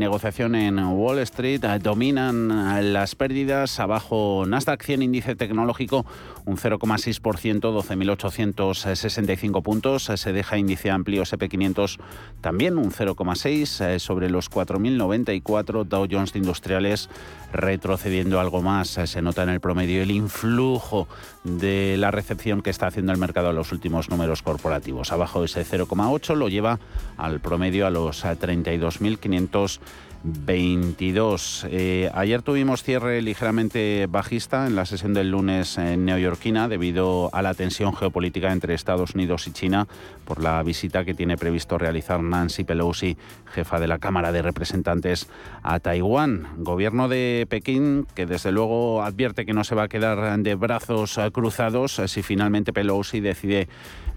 [0.00, 1.60] negociación en Wall Street.
[1.80, 3.78] Dominan las pérdidas.
[3.78, 6.04] Abajo Nasdaq 100 índice tecnológico
[6.46, 10.04] un 0,6%, 12.865 puntos.
[10.04, 11.98] Se deja índice amplio SP500
[12.40, 15.84] también un 0,6 sobre los 4.094.
[15.84, 17.10] Dow Jones Industriales
[17.52, 18.88] retrocediendo algo más.
[18.88, 21.06] Se nota en el promedio el influjo
[21.44, 25.12] de la recepción que está haciendo el mercado a los últimos números corporativos.
[25.12, 26.78] Abajo ese 0,8 lo lleva
[27.16, 29.80] al promedio a los 32.500
[30.22, 31.66] 22.
[31.70, 37.42] Eh, ayer tuvimos cierre ligeramente bajista en la sesión del lunes en neoyorquina debido a
[37.42, 39.88] la tensión geopolítica entre Estados Unidos y China
[40.24, 43.16] por la visita que tiene previsto realizar Nancy Pelosi,
[43.46, 45.28] jefa de la Cámara de Representantes,
[45.62, 46.48] a Taiwán.
[46.58, 51.18] Gobierno de Pekín que desde luego advierte que no se va a quedar de brazos
[51.32, 53.68] cruzados si finalmente Pelosi decide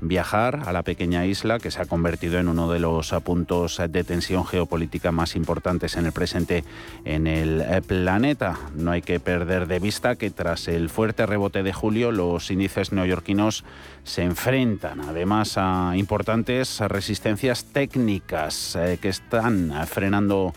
[0.07, 4.03] viajar a la pequeña isla que se ha convertido en uno de los puntos de
[4.03, 6.63] tensión geopolítica más importantes en el presente
[7.05, 8.57] en el planeta.
[8.75, 12.91] No hay que perder de vista que tras el fuerte rebote de julio los índices
[12.91, 13.63] neoyorquinos
[14.03, 20.53] se enfrentan además a importantes resistencias técnicas eh, que están frenando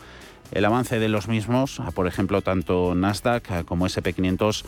[0.53, 1.81] el avance de los mismos.
[1.95, 4.65] Por ejemplo, tanto Nasdaq como SP500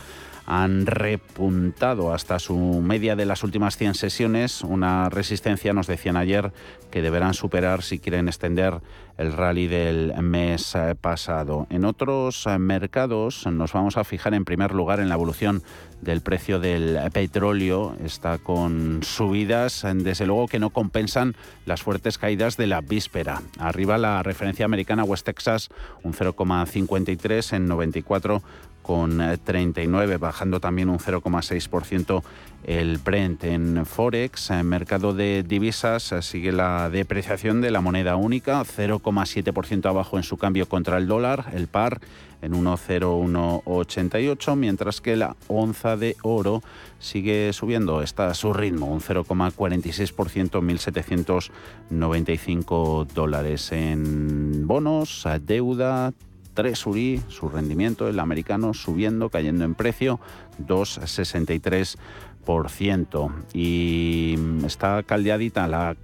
[0.50, 6.52] han repuntado hasta su media de las últimas 100 sesiones, una resistencia, nos decían ayer,
[6.90, 8.80] que deberán superar si quieren extender
[9.18, 11.66] el rally del mes eh, pasado.
[11.68, 15.62] En otros eh, mercados nos vamos a fijar en primer lugar en la evolución
[16.00, 17.94] del precio del petróleo.
[18.02, 21.34] Está con subidas, desde luego que no compensan
[21.66, 23.42] las fuertes caídas de la víspera.
[23.58, 25.68] Arriba la referencia americana West Texas,
[26.04, 28.42] un 0,53 en 94
[28.88, 30.16] con 39,
[30.60, 32.22] también un 0,6%
[32.64, 33.44] el Brent.
[33.44, 40.16] En Forex, en mercado de divisas, sigue la depreciación de la moneda única, 0,7% abajo
[40.16, 42.00] en su cambio contra el dólar, el par
[42.40, 46.62] en 1,0188, mientras que la onza de oro
[47.00, 51.50] sigue subiendo, está a su ritmo, un 0,46%,
[51.90, 56.12] 1.795 dólares en bonos, deuda,
[56.58, 60.18] Treasury, su rendimiento, el americano, subiendo, cayendo en precio,
[60.66, 63.32] 2,63%.
[63.54, 64.34] Y
[64.66, 65.94] está caldeadita la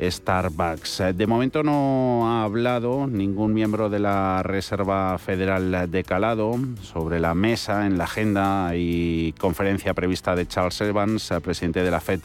[0.00, 1.02] Starbucks.
[1.14, 7.34] De momento no ha hablado ningún miembro de la Reserva Federal de Calado sobre la
[7.34, 12.20] mesa en la agenda y conferencia prevista de Charles Evans, presidente de la Fed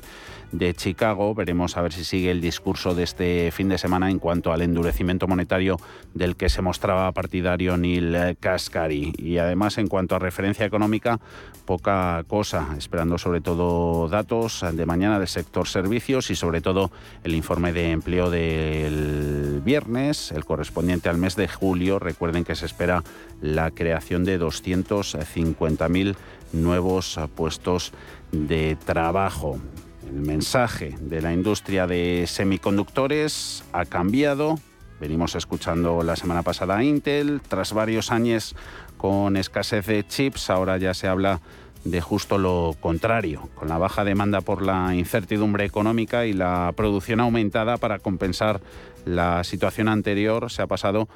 [0.51, 1.33] de Chicago.
[1.33, 4.61] Veremos a ver si sigue el discurso de este fin de semana en cuanto al
[4.61, 5.77] endurecimiento monetario
[6.13, 9.13] del que se mostraba partidario Neil Kaskari.
[9.17, 11.19] Y además, en cuanto a referencia económica,
[11.65, 16.91] poca cosa, esperando sobre todo datos de mañana del sector servicios y sobre todo
[17.23, 21.99] el informe de empleo del viernes, el correspondiente al mes de julio.
[21.99, 23.03] Recuerden que se espera
[23.41, 26.15] la creación de 250.000
[26.53, 27.91] nuevos puestos
[28.31, 29.59] de trabajo.
[30.07, 34.57] El mensaje de la industria de semiconductores ha cambiado.
[35.01, 37.41] Venimos escuchando la semana pasada a Intel.
[37.45, 38.55] Tras varios años
[38.97, 41.41] con escasez de chips, ahora ya se habla
[41.83, 47.19] de justo lo contrario, con la baja demanda por la incertidumbre económica y la producción
[47.19, 48.61] aumentada para compensar
[49.05, 51.07] la situación anterior, se ha pasado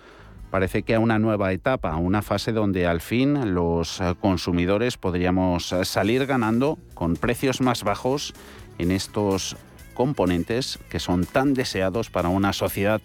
[0.52, 5.74] parece que a una nueva etapa, a una fase donde al fin los consumidores podríamos
[5.84, 8.34] salir ganando con precios más bajos
[8.82, 9.56] en estos
[9.94, 13.02] componentes que son tan deseados para una sociedad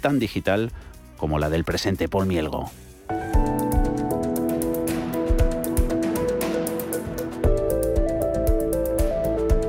[0.00, 0.70] tan digital
[1.16, 2.70] como la del presente Paul Mielgo.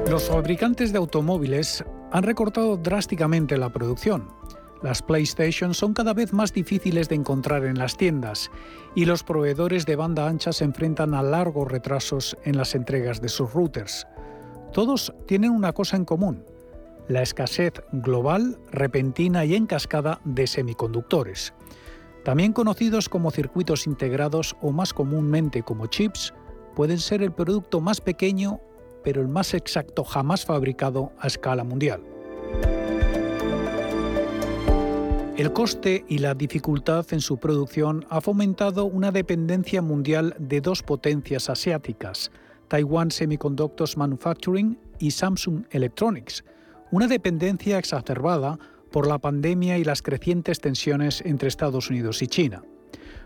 [0.09, 4.29] Los fabricantes de automóviles han recortado drásticamente la producción.
[4.81, 8.51] Las PlayStation son cada vez más difíciles de encontrar en las tiendas
[8.95, 13.29] y los proveedores de banda ancha se enfrentan a largos retrasos en las entregas de
[13.29, 14.07] sus routers.
[14.73, 16.43] Todos tienen una cosa en común.
[17.07, 21.53] la escasez global, repentina y en cascada de semiconductores.
[22.25, 26.33] También conocidos como circuitos integrados o más comúnmente como chips,
[26.75, 28.59] pueden ser el producto más pequeño,
[29.05, 32.01] pero el más exacto jamás fabricado a escala mundial.
[35.37, 40.83] El coste y la dificultad en su producción ha fomentado una dependencia mundial de dos
[40.83, 42.31] potencias asiáticas,
[42.67, 46.43] Taiwan Semiconductors Manufacturing y Samsung Electronics,
[46.91, 48.59] una dependencia exacerbada
[48.91, 52.63] por la pandemia y las crecientes tensiones entre Estados Unidos y China.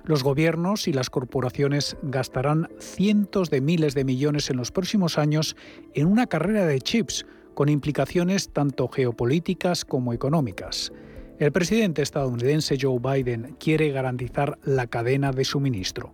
[0.04, 5.56] Los gobiernos y las corporaciones gastarán cientos de miles de millones en los próximos años
[5.94, 10.92] en una carrera de chips con implicaciones tanto geopolíticas como económicas.
[11.38, 16.14] El presidente estadounidense Joe Biden quiere garantizar la cadena de suministro.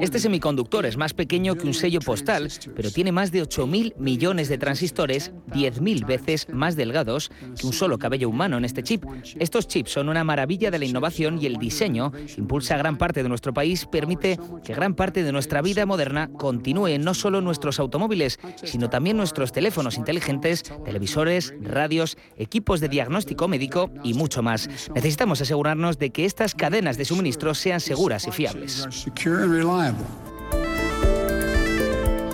[0.00, 4.48] Este semiconductor es más pequeño que un sello postal, pero tiene más de 8.000 millones
[4.48, 9.04] de transistores, 10.000 veces más delgados que un solo cabello humano en este chip.
[9.38, 13.28] Estos chips son una maravilla de la innovación y el diseño impulsa gran parte de
[13.28, 18.38] nuestro país, permite que gran parte de nuestra vida moderna continúe no solo nuestros automóviles,
[18.62, 24.68] sino también nuestros teléfonos inteligentes, televisores, radios, equipos de diagnóstico médico y mucho más.
[24.94, 28.88] Necesitamos asegurarnos de que estas cadenas de suministro sean seguras y fiables.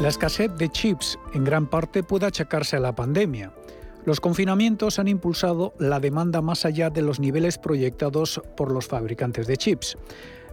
[0.00, 3.53] La escasez de chips en gran parte puede achacarse a la pandemia.
[4.05, 9.47] Los confinamientos han impulsado la demanda más allá de los niveles proyectados por los fabricantes
[9.47, 9.99] de chips.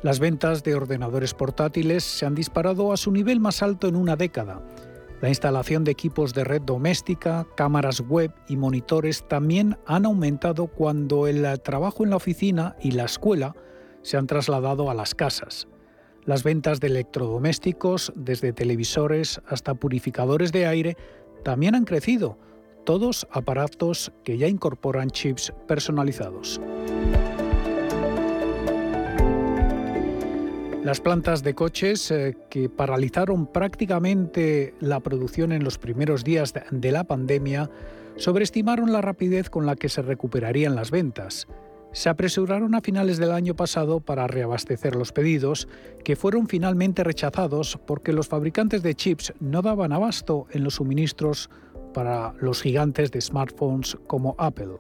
[0.01, 4.15] Las ventas de ordenadores portátiles se han disparado a su nivel más alto en una
[4.15, 4.61] década.
[5.21, 11.27] La instalación de equipos de red doméstica, cámaras web y monitores también han aumentado cuando
[11.27, 13.55] el trabajo en la oficina y la escuela
[14.05, 15.67] se han trasladado a las casas.
[16.25, 20.95] Las ventas de electrodomésticos, desde televisores hasta purificadores de aire,
[21.43, 22.37] también han crecido,
[22.83, 26.61] todos aparatos que ya incorporan chips personalizados.
[30.83, 36.91] Las plantas de coches eh, que paralizaron prácticamente la producción en los primeros días de
[36.91, 37.71] la pandemia
[38.17, 41.47] sobreestimaron la rapidez con la que se recuperarían las ventas
[41.95, 45.69] se apresuraron a finales del año pasado para reabastecer los pedidos,
[46.03, 51.49] que fueron finalmente rechazados porque los fabricantes de chips no daban abasto en los suministros
[51.93, 54.75] para los gigantes de smartphones como Apple.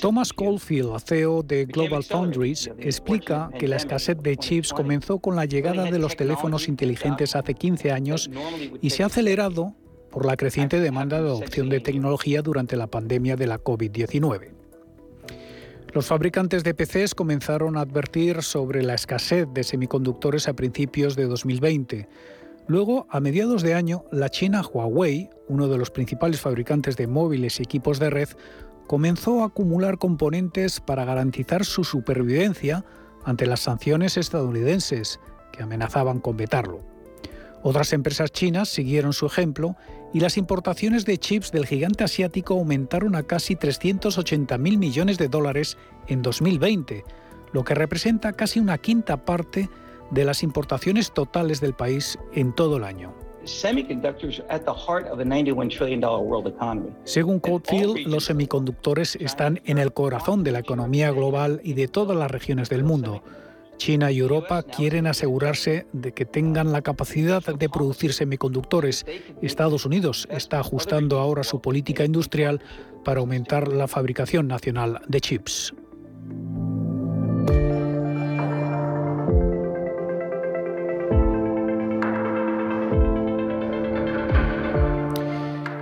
[0.00, 5.44] Thomas Caulfield, CEO de Global Foundries, explica que la escasez de chips comenzó con la
[5.44, 8.28] llegada de los teléfonos inteligentes hace 15 años
[8.80, 9.76] y se ha acelerado
[10.12, 14.50] por la creciente demanda de adopción de tecnología durante la pandemia de la COVID-19.
[15.94, 21.26] Los fabricantes de PCs comenzaron a advertir sobre la escasez de semiconductores a principios de
[21.26, 22.08] 2020.
[22.66, 27.58] Luego, a mediados de año, la china Huawei, uno de los principales fabricantes de móviles
[27.58, 28.28] y equipos de red,
[28.86, 32.84] comenzó a acumular componentes para garantizar su supervivencia
[33.24, 35.20] ante las sanciones estadounidenses
[35.52, 36.80] que amenazaban con vetarlo.
[37.62, 39.76] Otras empresas chinas siguieron su ejemplo
[40.12, 45.78] y las importaciones de chips del gigante asiático aumentaron a casi 380.000 millones de dólares
[46.06, 47.04] en 2020,
[47.52, 49.68] lo que representa casi una quinta parte
[50.10, 53.14] de las importaciones totales del país en todo el año.
[57.04, 62.16] Según Coldfield, los semiconductores están en el corazón de la economía global y de todas
[62.16, 63.22] las regiones del mundo.
[63.76, 69.04] China y Europa quieren asegurarse de que tengan la capacidad de producir semiconductores.
[69.40, 72.60] Estados Unidos está ajustando ahora su política industrial
[73.04, 75.74] para aumentar la fabricación nacional de chips.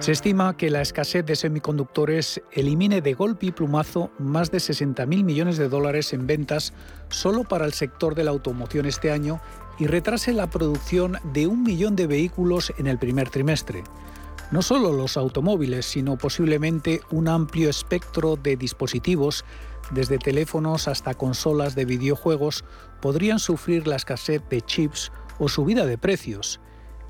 [0.00, 5.07] Se estima que la escasez de semiconductores elimine de golpe y plumazo más de 60.000
[5.25, 6.73] millones de dólares en ventas
[7.11, 9.42] solo para el sector de la automoción este año
[9.78, 13.85] y retrase la producción de un millón de vehículos en el primer trimestre.
[14.50, 19.45] No solo los automóviles, sino posiblemente un amplio espectro de dispositivos,
[19.90, 22.64] desde teléfonos hasta consolas de videojuegos,
[23.02, 26.59] podrían sufrir la escasez de chips o subida de precios.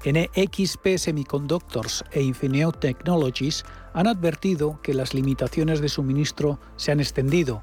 [0.04, 7.62] NXP Semiconductors e Infineon Technologies han advertido que las limitaciones de suministro se han extendido.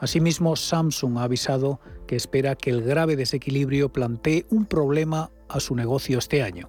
[0.00, 5.76] Asimismo, Samsung ha avisado que espera que el grave desequilibrio plantee un problema a su
[5.76, 6.68] negocio este año.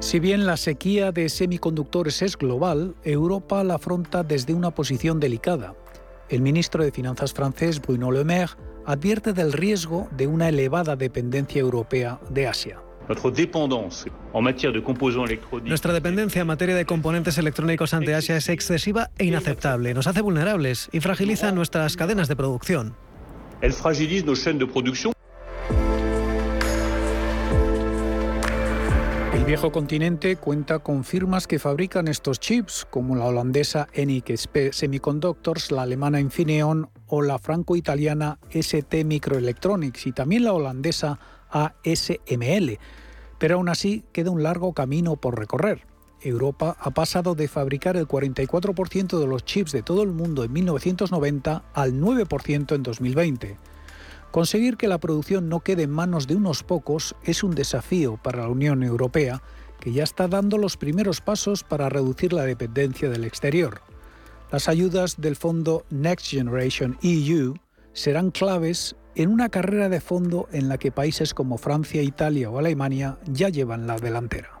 [0.00, 5.74] Si bien la sequía de semiconductores es global, Europa la afronta desde una posición delicada.
[6.30, 8.52] El ministro de Finanzas francés, Bruno Le Maire,
[8.90, 12.80] advierte del riesgo de una elevada dependencia europea de Asia.
[15.64, 19.94] Nuestra dependencia en materia de componentes electrónicos ante Asia es excesiva e inaceptable.
[19.94, 22.94] Nos hace vulnerables y fragiliza nuestras cadenas de producción.
[29.50, 35.82] Viejo continente cuenta con firmas que fabrican estos chips, como la holandesa NXP Semiconductors, la
[35.82, 41.18] alemana Infineon o la franco-italiana ST Microelectronics y también la holandesa
[41.50, 42.78] ASML.
[43.40, 45.84] Pero aún así queda un largo camino por recorrer.
[46.20, 50.52] Europa ha pasado de fabricar el 44% de los chips de todo el mundo en
[50.52, 53.56] 1990 al 9% en 2020.
[54.30, 58.42] Conseguir que la producción no quede en manos de unos pocos es un desafío para
[58.42, 59.42] la Unión Europea,
[59.80, 63.80] que ya está dando los primeros pasos para reducir la dependencia del exterior.
[64.52, 67.54] Las ayudas del fondo Next Generation EU
[67.92, 72.58] serán claves en una carrera de fondo en la que países como Francia, Italia o
[72.58, 74.60] Alemania ya llevan la delantera.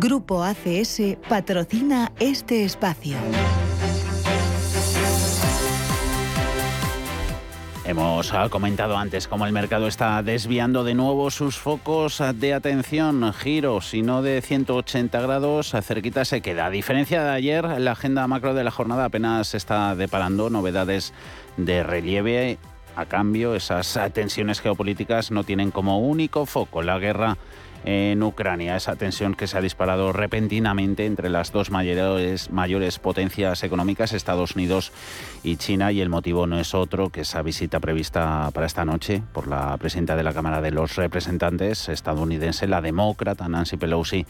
[0.00, 3.18] Grupo ACS patrocina este espacio.
[7.84, 13.30] Hemos ah, comentado antes cómo el mercado está desviando de nuevo sus focos de atención,
[13.34, 16.64] giros y no de 180 grados, cerquita se queda.
[16.64, 21.12] A diferencia de ayer, la agenda macro de la jornada apenas está deparando novedades
[21.58, 22.56] de relieve.
[22.96, 27.36] A cambio, esas tensiones geopolíticas no tienen como único foco la guerra
[27.84, 34.12] en Ucrania, esa tensión que se ha disparado repentinamente entre las dos mayores, potencias económicas,
[34.12, 34.92] Estados Unidos
[35.42, 39.22] y China, y el motivo no es otro que esa visita prevista para esta noche
[39.32, 44.26] por la presidenta de la Cámara de los Representantes estadounidense, la demócrata Nancy Pelosi,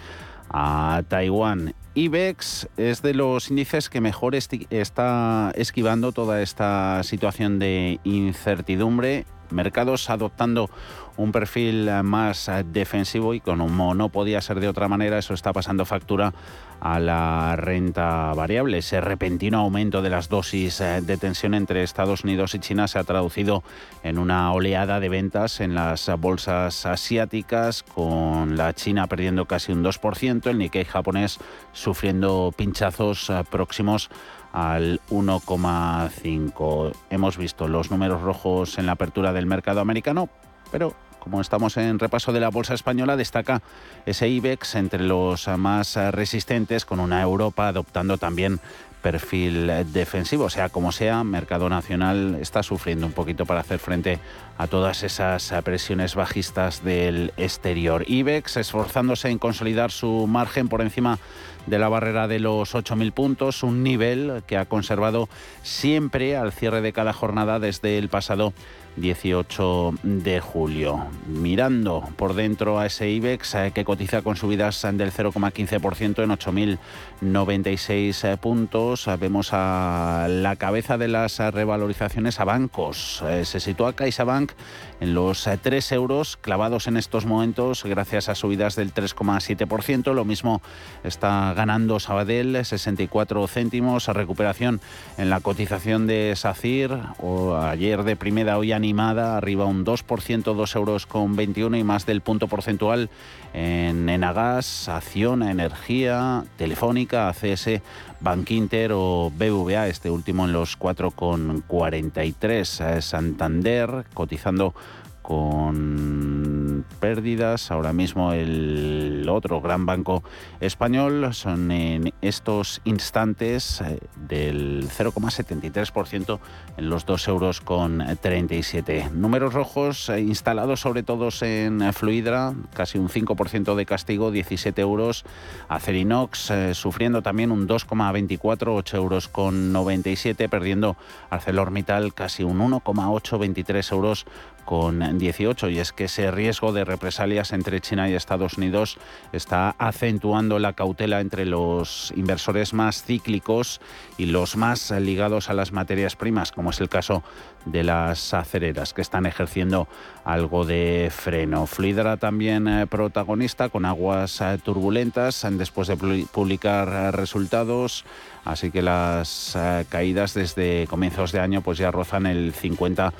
[0.50, 1.74] a Taiwán.
[1.94, 9.26] IBEX es de los índices que mejor está esquivando toda esta situación de incertidumbre.
[9.50, 10.70] Mercados adoptando
[11.16, 15.84] un perfil más defensivo y como no podía ser de otra manera, eso está pasando
[15.84, 16.32] factura
[16.80, 18.78] a la renta variable.
[18.78, 22.98] Ese repentino aumento de las dosis eh, de tensión entre Estados Unidos y China se
[22.98, 23.62] ha traducido
[24.02, 29.84] en una oleada de ventas en las bolsas asiáticas, con la China perdiendo casi un
[29.84, 31.38] 2%, el Nikkei japonés
[31.72, 34.10] sufriendo pinchazos próximos
[34.52, 36.92] al 1,5.
[37.10, 40.28] Hemos visto los números rojos en la apertura del mercado americano,
[40.70, 43.62] pero como estamos en repaso de la bolsa española, destaca
[44.06, 48.60] ese IBEX entre los más resistentes, con una Europa adoptando también
[49.00, 50.50] perfil defensivo.
[50.50, 54.18] Sea como sea, mercado nacional está sufriendo un poquito para hacer frente
[54.58, 58.04] a todas esas presiones bajistas del exterior.
[58.06, 61.18] IBEX esforzándose en consolidar su margen por encima
[61.66, 65.28] de la barrera de los 8.000 puntos, un nivel que ha conservado
[65.62, 68.52] siempre al cierre de cada jornada desde el pasado
[68.96, 71.06] 18 de julio.
[71.26, 76.78] Mirando por dentro a ese IBEX eh, que cotiza con subidas del 0,15% en
[77.20, 83.22] 8.096 eh, puntos, eh, vemos a la cabeza de las revalorizaciones a bancos.
[83.44, 84.52] Se sitúa CaixaBank
[85.00, 90.12] en los 3 euros clavados en estos momentos gracias a subidas del 3,7%.
[90.12, 90.62] Lo mismo
[91.04, 94.80] está ganando Sabadell, 64 céntimos, recuperación
[95.18, 100.74] en la cotización de SACIR o ayer de primera hoy animada, arriba un 2%, 2
[100.74, 103.10] euros con 21 y más del punto porcentual
[103.52, 107.82] en Enagas, Acciona, Energía, Telefónica, ACS,
[108.20, 113.02] Bankinter o BVA, este último en los 4,43.
[113.02, 114.74] Santander cotizando
[115.22, 116.59] con
[116.98, 117.70] pérdidas.
[117.70, 120.22] Ahora mismo el otro gran banco
[120.60, 126.38] español son en estos instantes eh, del 0,73%
[126.76, 129.10] en los 2 euros con 37.
[129.12, 135.24] Números rojos eh, instalados sobre todo en Fluidra, casi un 5% de castigo, 17 euros.
[135.68, 140.96] Acerinox eh, sufriendo también un 2,24, 8 euros con 97, perdiendo
[141.30, 144.26] ArcelorMittal casi un 1,8, 23 euros
[144.70, 148.98] con 18 y es que ese riesgo de represalias entre China y Estados Unidos
[149.32, 153.80] está acentuando la cautela entre los inversores más cíclicos
[154.16, 157.24] y los más ligados a las materias primas, como es el caso
[157.64, 159.88] de las acereras, que están ejerciendo
[160.24, 161.66] algo de freno.
[161.66, 168.04] Fluidra también eh, protagonista con aguas eh, turbulentas después de publicar eh, resultados,
[168.44, 169.58] así que las
[169.88, 173.12] caídas desde comienzos de año pues ya rozan el 50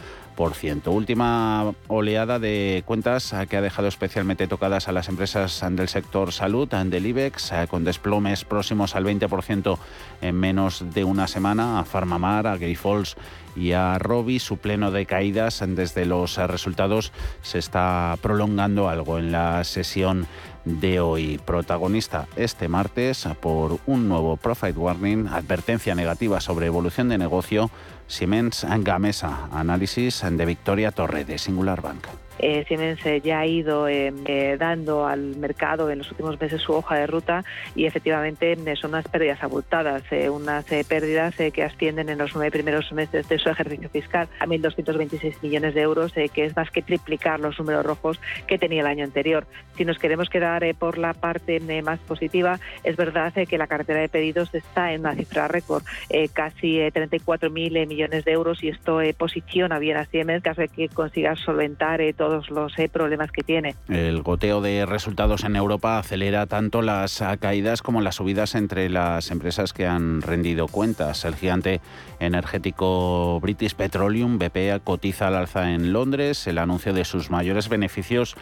[0.87, 6.66] Última oleada de cuentas que ha dejado especialmente tocadas a las empresas del sector salud,
[6.68, 9.78] del IBEX, con desplomes próximos al 20%
[10.22, 13.16] en menos de una semana, a Farmamar, a Grifols
[13.54, 14.38] y a Robi.
[14.38, 20.26] Su pleno de caídas desde los resultados se está prolongando algo en la sesión
[20.64, 21.38] de hoy.
[21.44, 27.70] Protagonista este martes por un nuevo Profit Warning, advertencia negativa sobre evolución de negocio
[28.10, 32.08] Siemens Gamesa, análisis de Victoria Torre de Singular Bank.
[32.42, 36.72] Eh, Siemens eh, ya ha ido eh, dando al mercado en los últimos meses su
[36.72, 42.34] hoja de ruta y efectivamente son unas pérdidas abultadas, unas pérdidas que ascienden en los
[42.34, 46.70] nueve primeros meses de su ejercicio fiscal a 1.226 millones de euros, que es más
[46.70, 49.46] que triplicar los números rojos que tenía el año anterior.
[49.76, 54.08] Si nos queremos quedar por la parte más positiva, es verdad que la cartera de
[54.08, 55.82] pedidos está en una cifra récord,
[56.32, 61.37] casi 34.000 millones de euros y esto posiciona bien a Siemens caso de que consiga
[61.37, 63.75] solventar todo los eh, problemas que tiene.
[63.88, 69.30] El goteo de resultados en Europa acelera tanto las caídas como las subidas entre las
[69.30, 71.25] empresas que han rendido cuentas.
[71.25, 71.80] El gigante
[72.21, 76.47] energético British Petroleum, BP, cotiza al alza en Londres.
[76.47, 78.36] El anuncio de sus mayores beneficios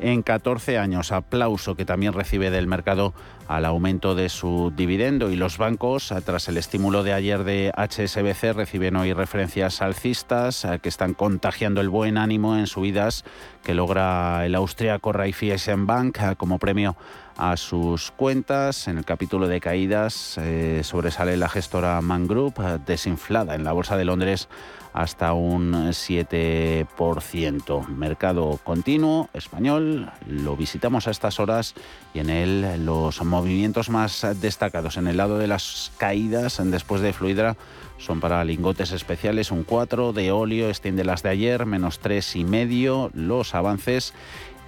[0.00, 1.12] en 14 años.
[1.12, 3.14] Aplauso que también recibe del mercado
[3.48, 8.54] al aumento de su dividendo y los bancos, tras el estímulo de ayer de HSBC,
[8.54, 13.24] reciben hoy referencias alcistas que están contagiando el buen ánimo en subidas
[13.64, 16.96] que logra el austríaco Raiffeisen Bank como premio
[17.36, 18.86] a sus cuentas.
[18.86, 23.96] En el capítulo de caídas eh, sobresale la gestora Man Group, desinflada en la Bolsa
[23.96, 24.48] de Londres
[24.92, 27.88] hasta un 7%.
[27.88, 31.74] Mercado continuo español, lo visitamos a estas horas
[32.14, 37.12] y en él los movimientos más destacados en el lado de las caídas después de
[37.12, 37.56] Fluidra
[38.00, 42.44] son para lingotes especiales un 4 de óleo, extiende las de ayer, menos 3 y
[42.44, 44.14] medio, los avances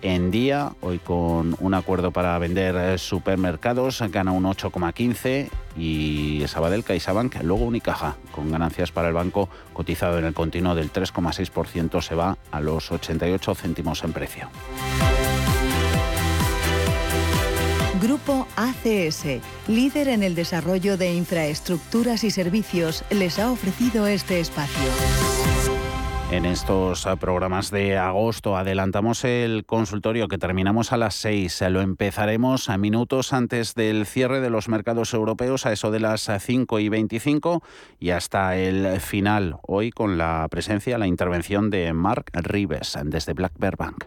[0.03, 6.85] en día, hoy con un acuerdo para vender eh, supermercados, gana un 8,15 y Sabadell,
[6.85, 12.15] CaixaBank, luego Unicaja, con ganancias para el banco cotizado en el continuo del 3,6% se
[12.15, 14.51] va a los 88 céntimos en precio.
[18.03, 25.52] Grupo ACS, líder en el desarrollo de infraestructuras y servicios, les ha ofrecido este espacio.
[26.33, 31.65] En estos programas de agosto adelantamos el consultorio que terminamos a las 6.
[31.69, 36.31] Lo empezaremos a minutos antes del cierre de los mercados europeos a eso de las
[36.39, 37.63] 5 y 25
[38.01, 43.53] y hasta el final hoy con la presencia, la intervención de Mark Rives desde Black
[43.59, 44.07] Bank.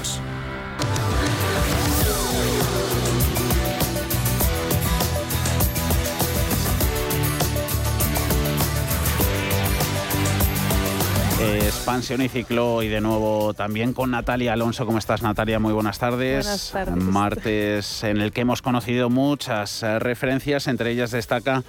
[11.41, 14.85] Expansión y ciclo y de nuevo también con Natalia Alonso.
[14.85, 15.57] ¿Cómo estás Natalia?
[15.57, 16.45] Muy buenas tardes.
[16.45, 17.03] Buenas tardes.
[17.03, 21.63] Martes en el que hemos conocido muchas eh, referencias, entre ellas destaca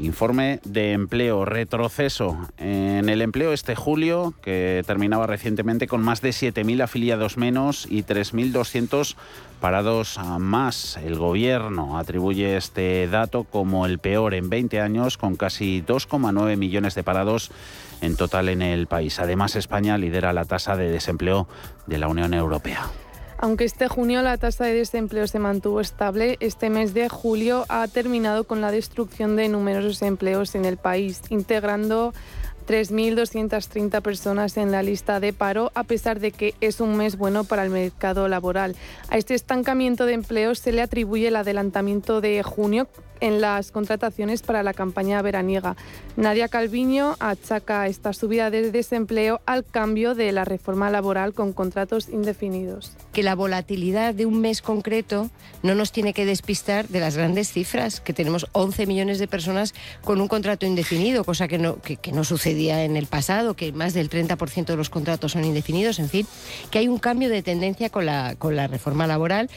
[0.00, 6.30] Informe de empleo, retroceso en el empleo este julio, que terminaba recientemente con más de
[6.30, 9.14] 7.000 afiliados menos y 3.200
[9.60, 10.96] parados más.
[10.96, 16.94] El gobierno atribuye este dato como el peor en 20 años, con casi 2,9 millones
[16.94, 17.50] de parados
[18.00, 19.20] en total en el país.
[19.20, 21.46] Además, España lidera la tasa de desempleo
[21.86, 22.84] de la Unión Europea.
[23.38, 27.86] Aunque este junio la tasa de desempleo se mantuvo estable, este mes de julio ha
[27.88, 32.14] terminado con la destrucción de numerosos empleos en el país, integrando
[32.66, 37.44] 3.230 personas en la lista de paro, a pesar de que es un mes bueno
[37.44, 38.76] para el mercado laboral.
[39.10, 42.88] A este estancamiento de empleos se le atribuye el adelantamiento de junio
[43.24, 45.76] en las contrataciones para la campaña veraniega.
[46.16, 52.10] Nadia Calviño achaca esta subida de desempleo al cambio de la reforma laboral con contratos
[52.10, 52.92] indefinidos.
[53.14, 55.30] Que la volatilidad de un mes concreto
[55.62, 59.72] no nos tiene que despistar de las grandes cifras, que tenemos 11 millones de personas
[60.04, 64.66] con un contrato indefinido, cosa que no, sucedía en el pasado, que más del 30%
[64.66, 66.26] de los contratos son indefinidos, en fin,
[66.70, 69.48] que hay un cambio de tendencia con la reforma laboral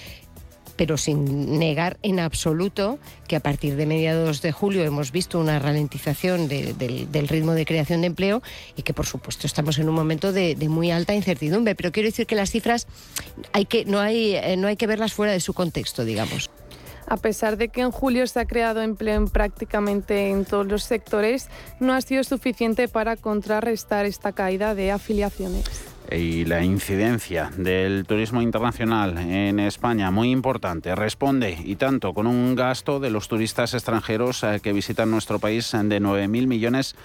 [0.77, 5.59] pero sin negar en absoluto que a partir de mediados de julio hemos visto una
[5.59, 8.41] ralentización del ritmo de creación de empleo
[8.75, 11.75] y que por supuesto estamos en un momento de, muy alta incertidumbre.
[11.75, 12.87] Pero quiero decir que las cifras
[13.87, 16.49] no, hay, eh, no hay que verlas fuera de su contexto, digamos.
[17.07, 20.83] A pesar de que en julio se ha creado empleo en prácticamente en todos los
[20.83, 21.47] sectores,
[21.79, 25.63] no ha sido suficiente para contrarrestar esta caída de afiliaciones
[26.11, 30.95] y la incidencia del turismo internacional en España muy importante.
[30.95, 35.71] Responde y tanto con un gasto de los turistas extranjeros eh, que visitan nuestro país
[35.71, 36.95] de 9.000 millones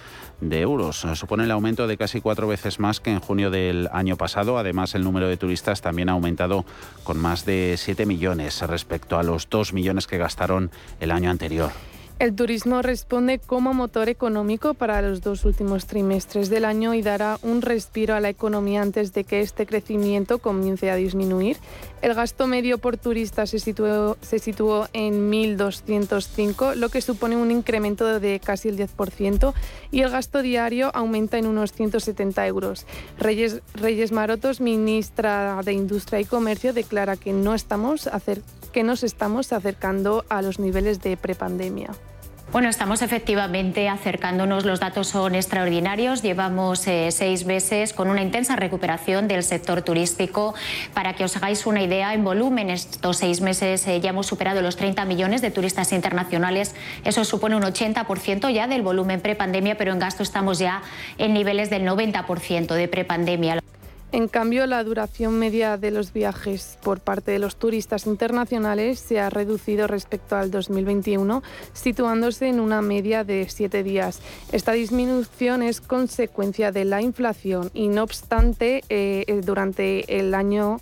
[0.41, 1.05] de euros.
[1.13, 4.57] Supone el aumento de casi cuatro veces más que en junio del año pasado.
[4.57, 6.65] Además, el número de turistas también ha aumentado
[7.03, 11.71] con más de 7 millones respecto a los 2 millones que gastaron el año anterior.
[12.19, 17.37] El turismo responde como motor económico para los dos últimos trimestres del año y dará
[17.41, 21.57] un respiro a la economía antes de que este crecimiento comience a disminuir.
[22.01, 27.51] El gasto medio por turista se situó, se situó en 1.205, lo que supone un
[27.51, 29.53] incremento de casi el 10%,
[29.91, 32.85] y el gasto diario aumenta en unos 170 euros.
[33.17, 38.07] Reyes, Reyes Marotos, ministra de Industria y Comercio, declara que no estamos
[38.73, 41.91] que nos estamos acercando a los niveles de prepandemia.
[42.51, 46.21] Bueno, estamos efectivamente acercándonos, los datos son extraordinarios.
[46.21, 50.53] Llevamos eh, seis meses con una intensa recuperación del sector turístico.
[50.93, 54.61] Para que os hagáis una idea, en volumen, estos seis meses eh, ya hemos superado
[54.61, 56.75] los 30 millones de turistas internacionales.
[57.03, 60.83] Eso supone un 80% ya del volumen prepandemia, pero en gasto estamos ya
[61.17, 63.63] en niveles del 90% de prepandemia.
[64.13, 69.19] En cambio, la duración media de los viajes por parte de los turistas internacionales se
[69.19, 71.41] ha reducido respecto al 2021,
[71.73, 74.21] situándose en una media de siete días.
[74.51, 80.79] Esta disminución es consecuencia de la inflación y, no obstante, eh, durante el año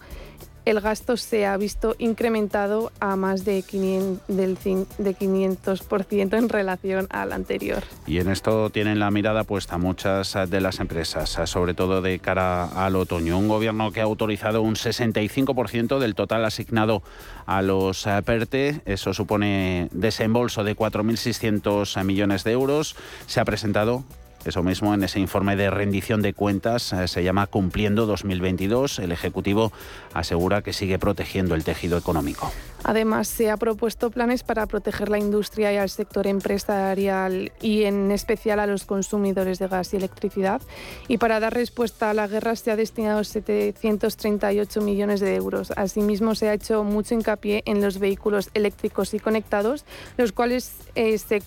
[0.65, 7.07] el gasto se ha visto incrementado a más de 500%, del, de 500% en relación
[7.09, 7.83] al anterior.
[8.05, 12.65] Y en esto tienen la mirada puesta muchas de las empresas, sobre todo de cara
[12.65, 13.37] al otoño.
[13.37, 17.01] Un gobierno que ha autorizado un 65% del total asignado
[17.45, 22.95] a los PERTE, eso supone desembolso de 4.600 millones de euros.
[23.25, 24.03] Se ha presentado
[24.45, 28.99] eso mismo, en ese informe de rendición de cuentas eh, se llama Cumpliendo 2022.
[28.99, 29.71] El Ejecutivo
[30.13, 32.51] asegura que sigue protegiendo el tejido económico.
[32.83, 38.11] Además, se ha propuesto planes para proteger la industria y al sector empresarial y en
[38.11, 40.61] especial a los consumidores de gas y electricidad.
[41.07, 45.71] Y para dar respuesta a la guerra se ha destinado 738 millones de euros.
[45.75, 49.85] Asimismo, se ha hecho mucho hincapié en los vehículos eléctricos y conectados,
[50.17, 51.41] los cuales eh, se,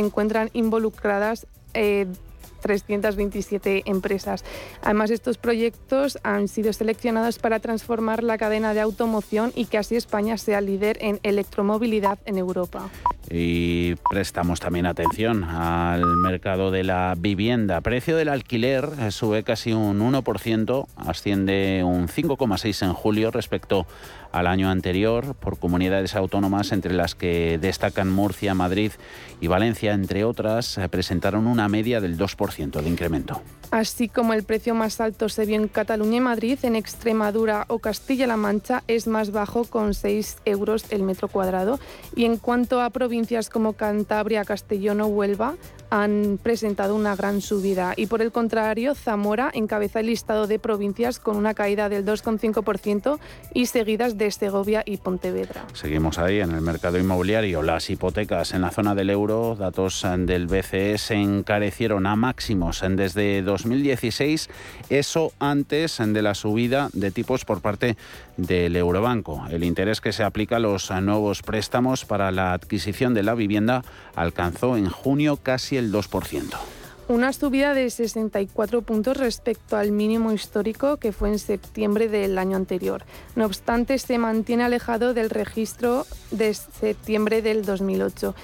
[0.00, 2.06] encuentran involucradas eh,
[2.64, 4.42] 327 empresas.
[4.82, 9.96] Además, estos proyectos han sido seleccionados para transformar la cadena de automoción y que así
[9.96, 12.88] España sea líder en electromovilidad en Europa.
[13.30, 17.82] Y prestamos también atención al mercado de la vivienda.
[17.82, 23.86] Precio del alquiler sube casi un 1%, asciende un 5,6 en julio respecto
[24.32, 28.92] al año anterior por comunidades autónomas entre las que destacan Murcia, Madrid
[29.40, 33.40] y Valencia, entre otras, presentaron una media del 2% de incremento.
[33.70, 37.78] Así como el precio más alto se vio en Cataluña y Madrid, en Extremadura o
[37.78, 41.78] Castilla-La Mancha es más bajo con 6 euros el metro cuadrado.
[42.14, 45.54] Y en cuanto a provincias como Cantabria, Castellón o Huelva,
[45.90, 51.20] han presentado una gran subida y por el contrario Zamora encabeza el listado de provincias
[51.20, 53.18] con una caída del 2,5%
[53.52, 55.66] y seguidas de Segovia y Pontevedra.
[55.72, 57.62] Seguimos ahí en el mercado inmobiliario.
[57.62, 63.42] Las hipotecas en la zona del euro, datos del BCE, se encarecieron a máximos desde
[63.54, 64.50] 2016,
[64.90, 67.96] eso antes de la subida de tipos por parte
[68.36, 69.44] del Eurobanco.
[69.48, 73.84] El interés que se aplica a los nuevos préstamos para la adquisición de la vivienda
[74.16, 76.56] alcanzó en junio casi el 2%.
[77.06, 82.56] Una subida de 64 puntos respecto al mínimo histórico que fue en septiembre del año
[82.56, 83.04] anterior.
[83.36, 88.34] No obstante, se mantiene alejado del registro de septiembre del 2008.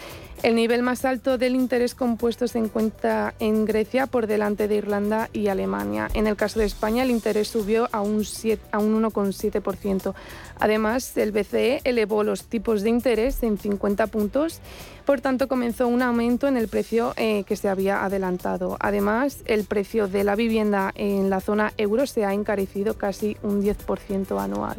[0.42, 5.28] El nivel más alto del interés compuesto se encuentra en Grecia por delante de Irlanda
[5.34, 6.08] y Alemania.
[6.14, 10.14] En el caso de España el interés subió a un, un 1,7%.
[10.58, 14.60] Además, el BCE elevó los tipos de interés en 50 puntos,
[15.04, 18.78] por tanto comenzó un aumento en el precio eh, que se había adelantado.
[18.80, 23.62] Además, el precio de la vivienda en la zona euro se ha encarecido casi un
[23.62, 24.78] 10% anual.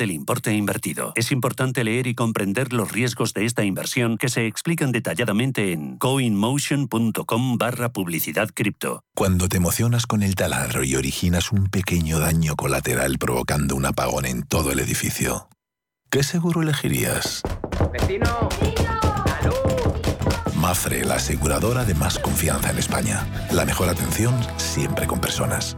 [0.01, 1.13] del importe invertido.
[1.15, 5.99] Es importante leer y comprender los riesgos de esta inversión que se explican detalladamente en
[5.99, 9.03] coinmotion.com barra publicidad cripto.
[9.13, 14.25] Cuando te emocionas con el taladro y originas un pequeño daño colateral provocando un apagón
[14.25, 15.49] en todo el edificio,
[16.09, 17.43] ¿qué seguro elegirías?
[17.93, 18.49] ¡Vecino!
[20.55, 23.27] Mafre, la aseguradora de más confianza en España.
[23.51, 25.77] La mejor atención siempre con personas.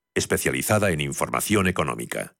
[0.15, 2.35] especializada en información económica.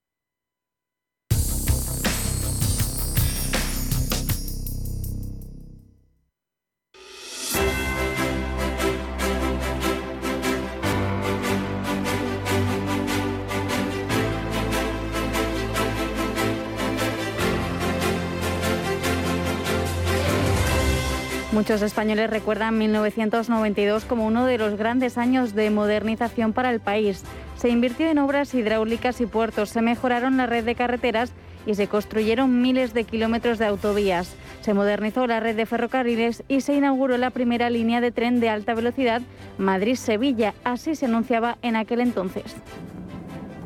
[21.51, 27.23] Muchos españoles recuerdan 1992 como uno de los grandes años de modernización para el país.
[27.61, 31.31] Se invirtió en obras hidráulicas y puertos, se mejoraron la red de carreteras
[31.67, 34.35] y se construyeron miles de kilómetros de autovías.
[34.61, 38.49] Se modernizó la red de ferrocarriles y se inauguró la primera línea de tren de
[38.49, 39.21] alta velocidad
[39.59, 40.55] Madrid-Sevilla.
[40.63, 42.55] Así se anunciaba en aquel entonces.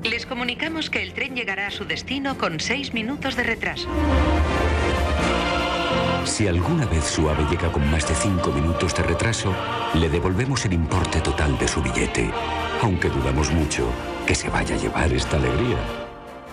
[0.03, 3.87] Les comunicamos que el tren llegará a su destino con seis minutos de retraso.
[6.25, 9.53] Si alguna vez su ave llega con más de cinco minutos de retraso,
[9.93, 12.29] le devolvemos el importe total de su billete,
[12.81, 13.87] aunque dudamos mucho
[14.25, 15.77] que se vaya a llevar esta alegría.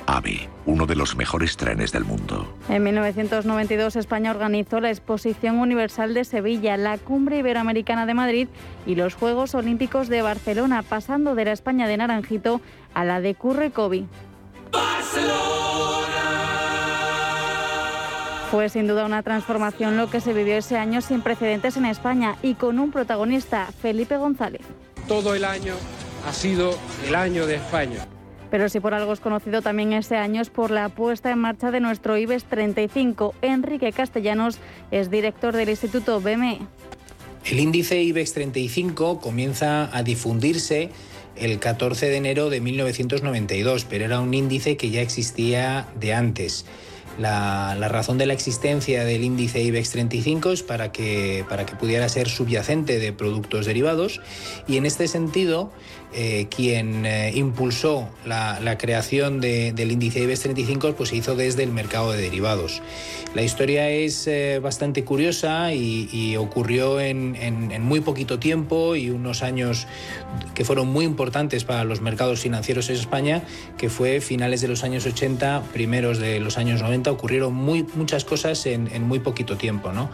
[0.07, 2.55] AVE, uno de los mejores trenes del mundo.
[2.69, 8.49] En 1992 España organizó la Exposición Universal de Sevilla, la Cumbre Iberoamericana de Madrid
[8.87, 12.61] y los Juegos Olímpicos de Barcelona, pasando de la España de Naranjito
[12.95, 14.07] a la de Curre-Covi.
[18.53, 22.37] Fue sin duda una transformación lo que se vivió ese año sin precedentes en España
[22.43, 24.61] y con un protagonista, Felipe González.
[25.09, 25.73] Todo el año
[26.29, 28.07] ha sido el año de España.
[28.51, 31.71] Pero si por algo es conocido también ese año es por la puesta en marcha
[31.71, 33.35] de nuestro IBEX 35.
[33.41, 34.59] Enrique Castellanos
[34.91, 36.59] es director del Instituto BME.
[37.47, 40.91] El índice IBEX 35 comienza a difundirse
[41.37, 46.67] el 14 de enero de 1992, pero era un índice que ya existía de antes.
[47.19, 52.09] La, razón de la existencia del índice IBEX 35 es para que, para que pudiera
[52.09, 54.21] ser subyacente de productos derivados.
[54.67, 55.71] Y en este sentido
[56.15, 61.71] eh, quien eh, impulsó la, creación del índice IBEX 35 pues se hizo desde el
[61.71, 62.83] mercado de derivados.
[63.35, 69.87] La historia es eh, bastante curiosa y, ocurrió en, muy poquito tiempo y unos años
[70.55, 73.43] que fueron muy importantes para los mercados financieros en España,
[73.79, 78.25] que fue finales de los años 80, primeros de los años 90, ocurrieron muy, muchas
[78.25, 79.93] cosas en, muy poquito tiempo.
[79.93, 80.11] ¿no?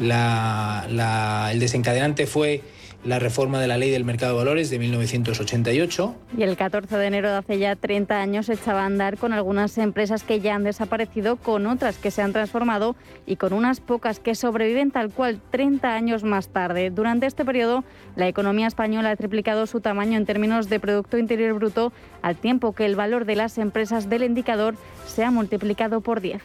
[0.00, 2.62] el desencadenante fue
[3.04, 6.14] la reforma de la Ley del Mercado de Valores de 1988.
[6.36, 9.76] Y el 14 de enero de hace ya 30 años echaba a andar con algunas
[9.78, 12.94] empresas que ya han desaparecido, con otras que se han transformado
[13.26, 16.90] y con unas pocas que sobreviven tal cual 30 años más tarde.
[16.90, 17.84] Durante este periodo,
[18.14, 22.72] la economía española ha triplicado su tamaño en términos de Producto Interior Bruto, al tiempo
[22.72, 26.42] que el valor de las empresas del indicador se ha multiplicado por 10.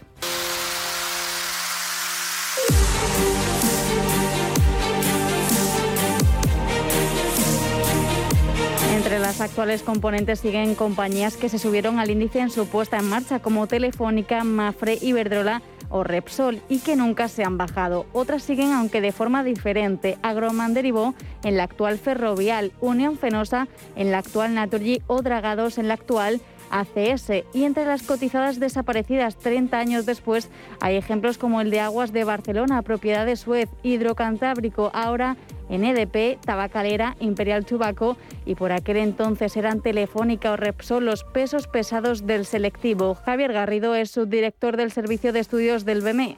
[9.38, 13.38] Las actuales componentes siguen compañías que se subieron al índice en su puesta en marcha,
[13.38, 18.08] como Telefónica, Mafre, Iberdrola o Repsol, y que nunca se han bajado.
[18.14, 20.18] Otras siguen, aunque de forma diferente.
[20.24, 25.88] Agroman derivó en la actual Ferrovial, Unión Fenosa en la actual Naturgy o Dragados en
[25.88, 27.44] la actual ACS.
[27.54, 30.50] Y entre las cotizadas desaparecidas 30 años después
[30.80, 35.38] hay ejemplos como el de Aguas de Barcelona, propiedad de Suez, Hidrocantábrico, ahora
[35.70, 41.68] en EDP, Tabacalera, Imperial Tobacco y por aquel entonces eran Telefónica o Repsol los pesos
[41.68, 43.16] pesados del selectivo.
[43.16, 46.38] Javier Garrido es subdirector del Servicio de Estudios del BME.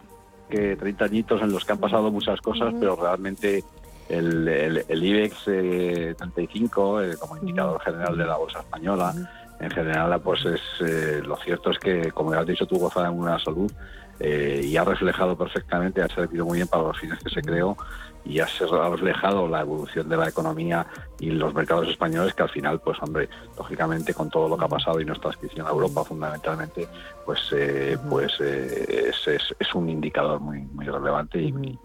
[0.50, 3.64] Que 30 añitos en los que han pasado muchas cosas, pero realmente
[4.10, 5.44] el, el, IBEX
[6.18, 9.14] 35 eh, como indicador general de la bolsa española,
[9.60, 13.04] en general, pues es eh, lo cierto es que, como ya has dicho, tú gozas
[13.04, 13.72] de una salud
[14.20, 17.78] eh, y ha reflejado perfectamente, ha servido muy bien para los fines que se creó
[18.26, 18.48] y ha
[18.90, 20.86] reflejado la evolución de la economía
[21.20, 24.70] y los mercados españoles que al final, pues hombre, lógicamente con todo lo que ha
[24.70, 26.88] pasado y nuestra inscripción a Europa fundamentalmente,
[27.26, 29.12] pues eh, pues eh,
[29.60, 31.80] es, un indicador muy muy relevante y,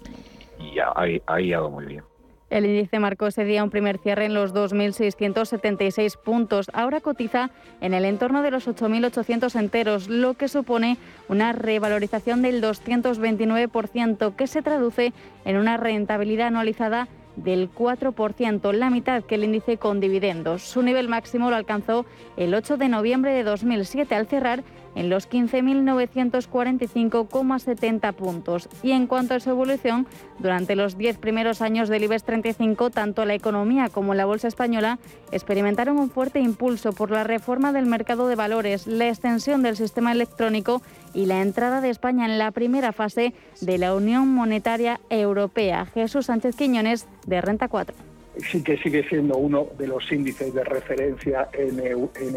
[0.58, 0.92] y ha,
[1.26, 2.13] ha ido muy bien.
[2.54, 6.70] El índice marcó ese día un primer cierre en los 2.676 puntos.
[6.72, 10.96] Ahora cotiza en el entorno de los 8.800 enteros, lo que supone
[11.28, 15.12] una revalorización del 229%, que se traduce
[15.44, 20.62] en una rentabilidad anualizada del 4%, la mitad que el índice con dividendos.
[20.62, 24.62] Su nivel máximo lo alcanzó el 8 de noviembre de 2007 al cerrar
[24.94, 28.68] en los 15.945,70 puntos.
[28.82, 30.06] Y en cuanto a su evolución,
[30.38, 34.98] durante los 10 primeros años del IBEX 35, tanto la economía como la bolsa española
[35.32, 40.12] experimentaron un fuerte impulso por la reforma del mercado de valores, la extensión del sistema
[40.12, 45.86] electrónico y la entrada de España en la primera fase de la Unión Monetaria Europea.
[45.86, 50.64] Jesús Sánchez Quiñones, de Renta 4 sí que sigue siendo uno de los índices de
[50.64, 51.74] referencia en,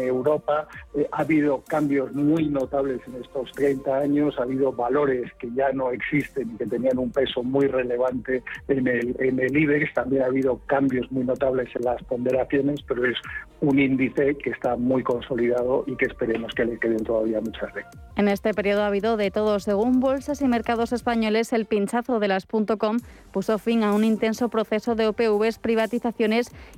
[0.00, 0.68] Europa.
[0.94, 5.72] Eh, ha habido cambios muy notables en estos 30 años, ha habido valores que ya
[5.72, 9.94] no existen y que tenían un peso muy relevante en el, en el IBEX.
[9.94, 13.16] También ha habido cambios muy notables en las ponderaciones, pero es
[13.60, 17.90] un índice que está muy consolidado y que esperemos que le queden todavía muchas veces.
[18.16, 19.58] En este periodo ha habido de todo.
[19.58, 22.98] Según bolsas y mercados españoles, el pinchazo de las .com
[23.32, 25.58] puso fin a un intenso proceso de OPVs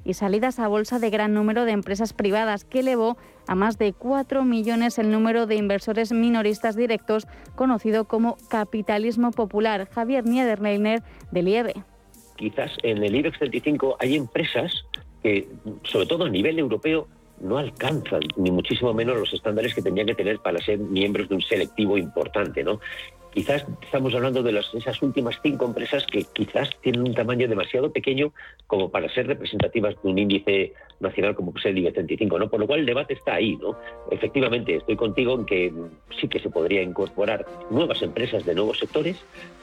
[0.05, 3.93] y salidas a bolsa de gran número de empresas privadas, que elevó a más de
[3.93, 9.89] 4 millones el número de inversores minoristas directos, conocido como capitalismo popular.
[9.91, 11.75] Javier Niederleiner, de Lieve.
[12.37, 14.85] Quizás en el IBEX 35 hay empresas
[15.23, 15.49] que,
[15.85, 17.07] sobre todo a nivel europeo,
[17.41, 21.37] no alcanzan ni muchísimo menos los estándares que tendrían que tener para ser miembros de
[21.37, 22.81] un selectivo importante, ¿no?
[23.33, 27.93] Quizás estamos hablando de las, esas últimas cinco empresas que quizás tienen un tamaño demasiado
[27.93, 28.33] pequeño
[28.67, 32.51] como para ser representativas de un índice nacional como es el IBEX 35, ¿no?
[32.51, 33.77] Por lo cual el debate está ahí, ¿no?
[34.11, 35.73] Efectivamente, estoy contigo en que
[36.21, 39.17] sí que se podría incorporar nuevas empresas de nuevos sectores,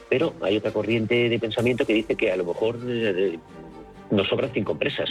[0.08, 3.38] pero hay otra corriente de pensamiento que dice que a lo mejor eh,
[4.10, 5.10] nos sobran cinco empresas.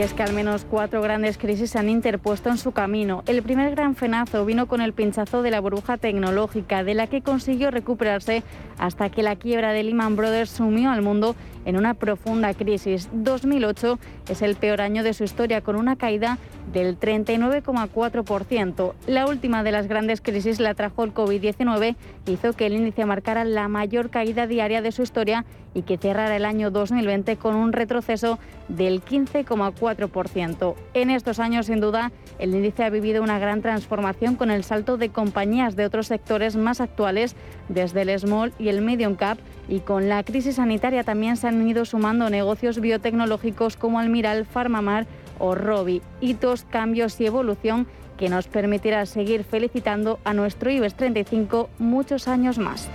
[0.00, 3.22] Y es que al menos cuatro grandes crisis se han interpuesto en su camino.
[3.26, 7.20] El primer gran fenazo vino con el pinchazo de la burbuja tecnológica, de la que
[7.20, 8.42] consiguió recuperarse
[8.78, 13.08] hasta que la quiebra de Lehman Brothers sumió al mundo en una profunda crisis.
[13.12, 13.98] 2008
[14.28, 16.38] es el peor año de su historia, con una caída
[16.72, 18.94] del 39,4%.
[19.06, 21.96] La última de las grandes crisis la trajo el COVID-19,
[22.26, 25.44] hizo que el índice marcara la mayor caída diaria de su historia
[25.74, 28.38] y que cerrara el año 2020 con un retroceso
[28.68, 30.74] del 15,4%.
[30.94, 34.96] En estos años, sin duda, el índice ha vivido una gran transformación con el salto
[34.96, 37.36] de compañías de otros sectores más actuales,
[37.68, 39.38] desde el small y el medium cap,
[39.70, 45.06] y con la crisis sanitaria también se han ido sumando negocios biotecnológicos como Almiral, Farmamar
[45.38, 46.02] o Robi.
[46.20, 47.86] Hitos, cambios y evolución
[48.18, 52.90] que nos permitirá seguir felicitando a nuestro IBEX 35 muchos años más.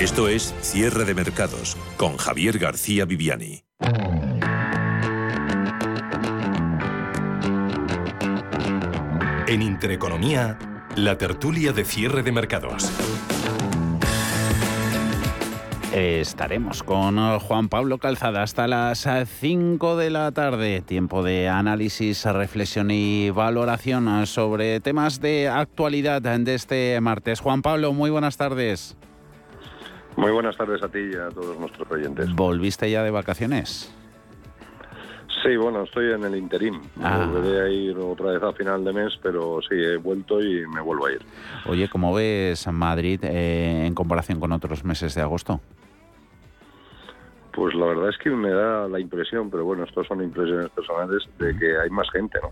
[0.00, 3.64] Esto es Cierre de Mercados con Javier García Viviani.
[9.48, 10.56] En Intereconomía,
[10.94, 12.92] la tertulia de cierre de mercados.
[15.92, 19.04] Estaremos con Juan Pablo Calzada hasta las
[19.40, 20.80] 5 de la tarde.
[20.80, 27.40] Tiempo de análisis, reflexión y valoración sobre temas de actualidad de este martes.
[27.40, 28.96] Juan Pablo, muy buenas tardes.
[30.18, 32.34] Muy buenas tardes a ti y a todos nuestros oyentes.
[32.34, 33.94] ¿Volviste ya de vacaciones?
[35.44, 36.80] Sí, bueno, estoy en el interim.
[37.00, 37.24] Ah.
[37.24, 40.80] Volveré a ir otra vez a final de mes, pero sí, he vuelto y me
[40.80, 41.20] vuelvo a ir.
[41.66, 45.60] Oye, ¿cómo ves Madrid eh, en comparación con otros meses de agosto?
[47.52, 51.28] Pues la verdad es que me da la impresión, pero bueno, estos son impresiones personales,
[51.38, 52.48] de que hay más gente, ¿no?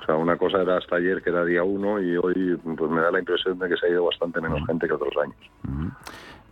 [0.00, 3.02] O sea, una cosa era hasta ayer, que era día uno, y hoy pues me
[3.02, 5.36] da la impresión de que se ha ido bastante menos gente que otros años.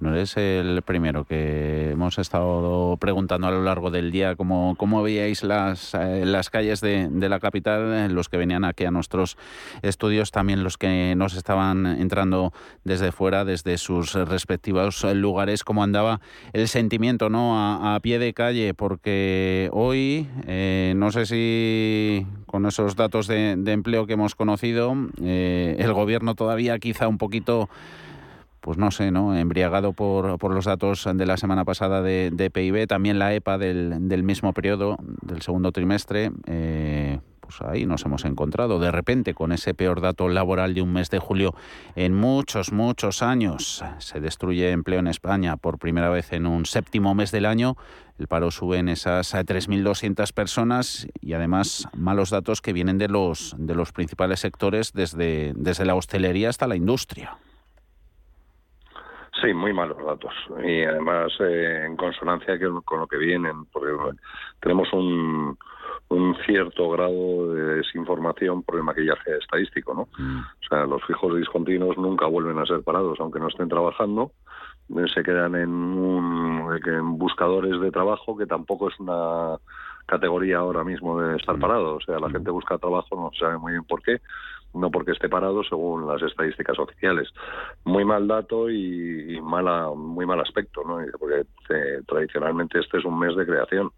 [0.00, 5.02] No eres el primero que hemos estado preguntando a lo largo del día cómo, cómo
[5.02, 9.36] veíais las, eh, las calles de, de, la capital, los que venían aquí a nuestros
[9.82, 12.52] estudios, también los que nos estaban entrando
[12.84, 16.20] desde fuera, desde sus respectivos lugares, cómo andaba
[16.52, 17.54] el sentimiento ¿no?
[17.58, 24.06] a, pie de calle, porque hoy, eh, no sé si con esos datos de, empleo
[24.06, 27.68] que hemos conocido, eh, el gobierno todavía quizá un poquito
[28.64, 29.36] pues no sé, ¿no?
[29.36, 34.08] Embriagado por, por los datos de la semana pasada de, PIB, también la EPA del,
[34.08, 39.52] del, mismo periodo, del segundo trimestre, eh, pues ahí nos hemos encontrado de repente con
[39.52, 41.54] ese peor dato laboral de un mes de julio
[41.94, 43.84] en muchos, muchos años.
[43.98, 47.76] Se destruye empleo en España por primera vez en un séptimo mes del año.
[48.18, 53.54] El paro sube en esas 3.200 personas y además malos datos que vienen de los,
[53.58, 57.36] de los principales sectores desde, desde la hostelería hasta la industria.
[59.42, 60.32] Sí, muy malos datos
[60.64, 63.90] y además eh, en consonancia con lo que vienen, porque
[64.60, 65.58] tenemos un,
[66.08, 70.08] un cierto grado de desinformación por el maquillaje estadístico, ¿no?
[70.18, 70.38] Mm.
[70.38, 74.32] O sea, los fijos discontinuos nunca vuelven a ser parados, aunque no estén trabajando,
[74.90, 79.56] eh, se quedan en, un, en buscadores de trabajo, que tampoco es una
[80.06, 81.96] categoría ahora mismo de estar parado.
[81.96, 84.20] O sea, la gente busca trabajo, no se sabe muy bien por qué,
[84.74, 87.28] no porque esté parado según las estadísticas oficiales.
[87.84, 90.98] Muy mal dato y, y mala, muy mal aspecto, ¿no?
[91.18, 93.90] Porque eh, tradicionalmente este es un mes de creación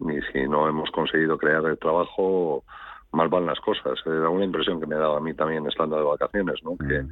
[0.00, 2.64] y si no hemos conseguido crear el trabajo,
[3.12, 3.98] mal van las cosas.
[4.06, 6.76] Era una impresión que me daba a mí también estando de vacaciones, ¿no?
[6.76, 7.04] Que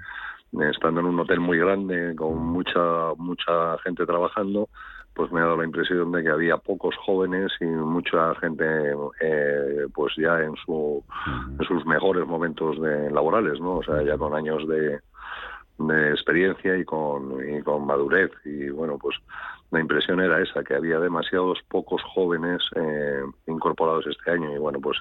[0.70, 4.68] estando en un hotel muy grande con mucha mucha gente trabajando,
[5.16, 8.64] pues me ha dado la impresión de que había pocos jóvenes y mucha gente
[9.20, 11.02] eh, pues ya en su
[11.58, 15.00] en sus mejores momentos de laborales no o sea ya con años de,
[15.78, 18.30] de experiencia y con madurez.
[18.44, 19.16] Y bueno pues
[19.70, 24.54] la impresión era esa que había demasiados pocos jóvenes eh, incorporados este año.
[24.54, 24.98] Y bueno pues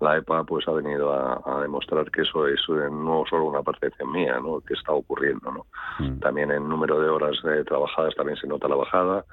[0.00, 4.10] la EPA pues ha venido a, a, demostrar que eso es no solo una percepción
[4.10, 4.60] mía, ¿no?
[4.60, 5.50] que está ocurriendo.
[5.52, 5.66] ¿no?
[5.98, 6.18] Mm.
[6.20, 9.24] También en número de horas eh, trabajadas también se nota la bajada.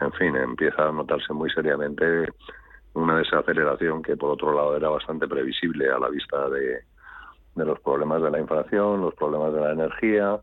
[0.00, 2.32] En fin, empieza a notarse muy seriamente
[2.94, 6.80] una desaceleración que por otro lado era bastante previsible a la vista de,
[7.54, 10.40] de los problemas de la inflación, los problemas de la energía,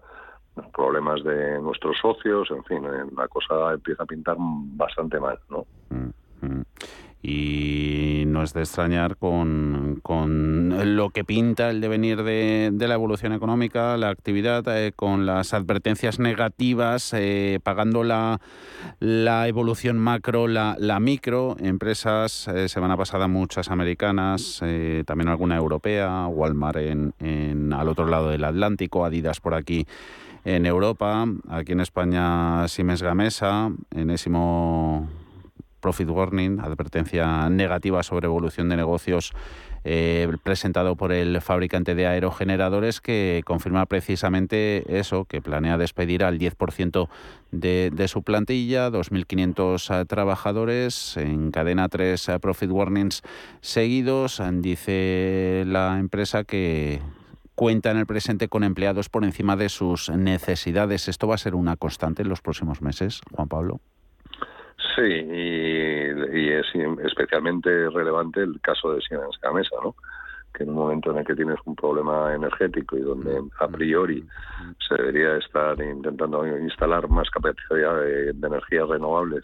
[0.56, 2.84] los problemas de nuestros socios, en fin,
[3.18, 5.66] la cosa empieza a pintar bastante mal, ¿no?
[5.90, 6.14] Mm, mm.
[7.26, 12.96] Y no es de extrañar con, con lo que pinta el devenir de, de la
[12.96, 18.42] evolución económica, la actividad, eh, con las advertencias negativas, eh, pagando la,
[19.00, 24.62] la evolución macro, la, la micro, empresas, eh, semana pasada muchas americanas,
[25.06, 29.88] también alguna europea, Walmart en, en, al otro lado del Atlántico, Adidas por aquí
[30.44, 35.08] en Europa, aquí en España Siemens Gamesa, enésimo
[35.84, 39.34] Profit Warning, advertencia negativa sobre evolución de negocios
[39.84, 46.40] eh, presentado por el fabricante de aerogeneradores que confirma precisamente eso, que planea despedir al
[46.40, 47.10] 10%
[47.52, 53.22] de, de, su plantilla, 2.500 eh, trabajadores, encadena tres eh, Profit Warnings
[53.60, 54.42] seguidos.
[54.54, 57.02] Dice la empresa que
[57.56, 61.10] cuenta en el presente con empleados por encima de sus necesidades.
[61.10, 63.82] ¿Esto va a ser una constante en los próximos meses, Juan Pablo?
[64.96, 66.66] Sí, y, es
[67.04, 69.96] especialmente relevante el caso de Siemens Gamesa, ¿no?
[70.54, 74.24] que en un momento en el que tienes un problema energético y donde a priori
[74.88, 79.44] se debería estar intentando instalar más capacidad de, energías renovables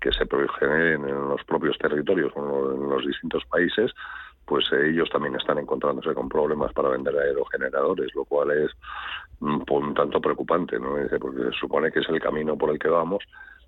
[0.00, 0.26] que se
[0.58, 3.92] generen en los propios territorios o en los distintos países,
[4.46, 8.70] pues ellos también están encontrándose con problemas para vender aerogeneradores, lo cual es
[9.40, 10.96] un tanto preocupante, ¿no?
[11.20, 13.22] porque se supone que es el camino por el que vamos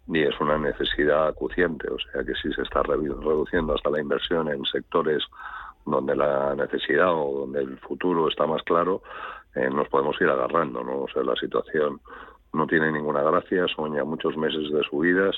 [0.06, 4.48] y es una necesidad acuciente, o sea que si se está reduciendo hasta la inversión
[4.48, 5.22] en sectores
[5.86, 9.02] donde la necesidad o donde el futuro está más claro,
[9.54, 11.02] eh, nos podemos ir agarrando, ¿no?
[11.02, 12.00] O sea, la situación
[12.52, 15.36] no tiene ninguna gracia, son ya muchos meses de subidas,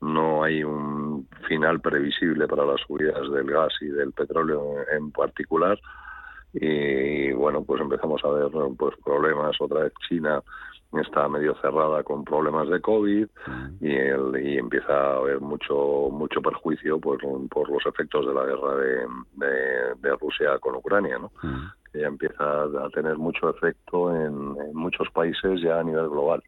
[0.00, 5.78] no hay un final previsible para las subidas del gas y del petróleo en particular,
[6.52, 8.48] y bueno, pues empezamos a ver
[8.78, 10.40] pues problemas, otra vez China
[10.98, 13.26] está medio cerrada con problemas de COVID
[13.80, 17.18] y, el, y empieza a haber mucho mucho perjuicio por,
[17.48, 19.06] por los efectos de la guerra de,
[19.96, 21.30] de, Rusia con Ucrania, ¿no?
[21.92, 26.42] que ya empieza a tener mucho efecto en, en, muchos países ya a nivel global,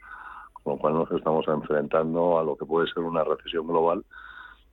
[0.52, 4.04] con lo cual nos estamos enfrentando a lo que puede ser una recesión global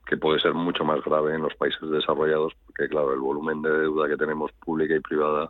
[0.05, 3.71] que puede ser mucho más grave en los países desarrollados, porque claro, el volumen de
[3.71, 5.49] deuda que tenemos pública y privada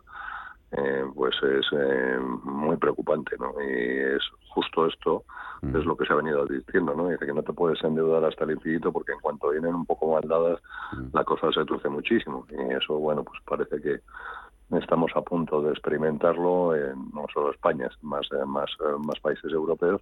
[0.76, 3.52] eh, pues es eh, muy preocupante, ¿no?
[3.62, 5.24] Y es justo esto
[5.62, 5.76] mm.
[5.76, 7.08] es lo que se ha venido diciendo, ¿no?
[7.08, 10.12] Dice que no te puedes endeudar hasta el infinito porque en cuanto vienen un poco
[10.12, 10.60] mal dadas
[10.92, 11.16] mm.
[11.16, 14.00] la cosa se truce muchísimo y eso, bueno, pues parece que
[14.76, 20.00] estamos a punto de experimentarlo en no solo España, más más más países europeos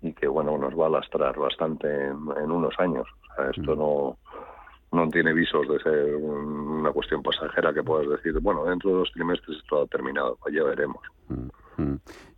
[0.00, 3.06] y que bueno nos va a lastrar bastante en, unos años.
[3.30, 3.78] O sea, esto mm.
[3.78, 4.16] no
[4.92, 9.12] no tiene visos de ser una cuestión pasajera que puedas decir, bueno, dentro de dos
[9.12, 11.00] trimestres esto ha terminado, pues ya veremos.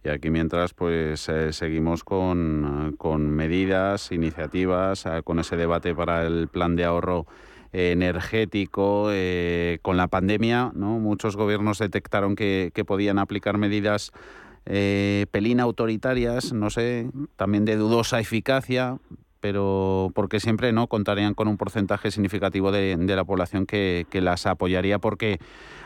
[0.04, 6.26] Y aquí mientras pues eh, seguimos con, con, medidas, iniciativas, eh, con ese debate para
[6.26, 7.26] el plan de ahorro
[7.72, 10.98] energético, eh, con la pandemia, ¿no?
[10.98, 14.12] Muchos gobiernos detectaron que, que podían aplicar medidas
[14.64, 18.98] pelín autoritarias, no sé, también de dudosa eficacia,
[19.42, 25.00] pero porque siempre no contarían con un porcentaje significativo de, la población que, las apoyaría
[25.00, 25.38] porque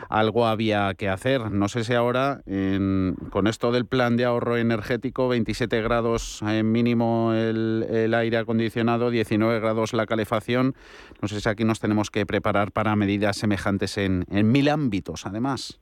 [0.09, 1.49] algo había que hacer.
[1.49, 7.33] No sé si ahora, con esto del plan de ahorro energético, 27 grados en mínimo
[7.33, 10.75] el, aire acondicionado, 19 grados la calefacción,
[11.19, 15.81] no sé si aquí nos tenemos que preparar para medidas semejantes en, mil ámbitos, además.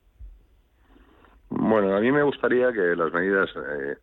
[1.50, 3.96] Bueno, a mí me gustaría que las medidas eh,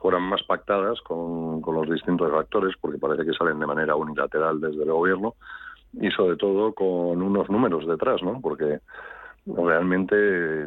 [0.00, 4.60] fueran más pactadas con, con, los distintos actores, porque parece que salen de manera unilateral
[4.60, 5.34] desde el gobierno
[5.92, 8.40] y sobre todo con unos números detrás, ¿no?
[8.40, 8.80] Porque
[9.46, 10.66] realmente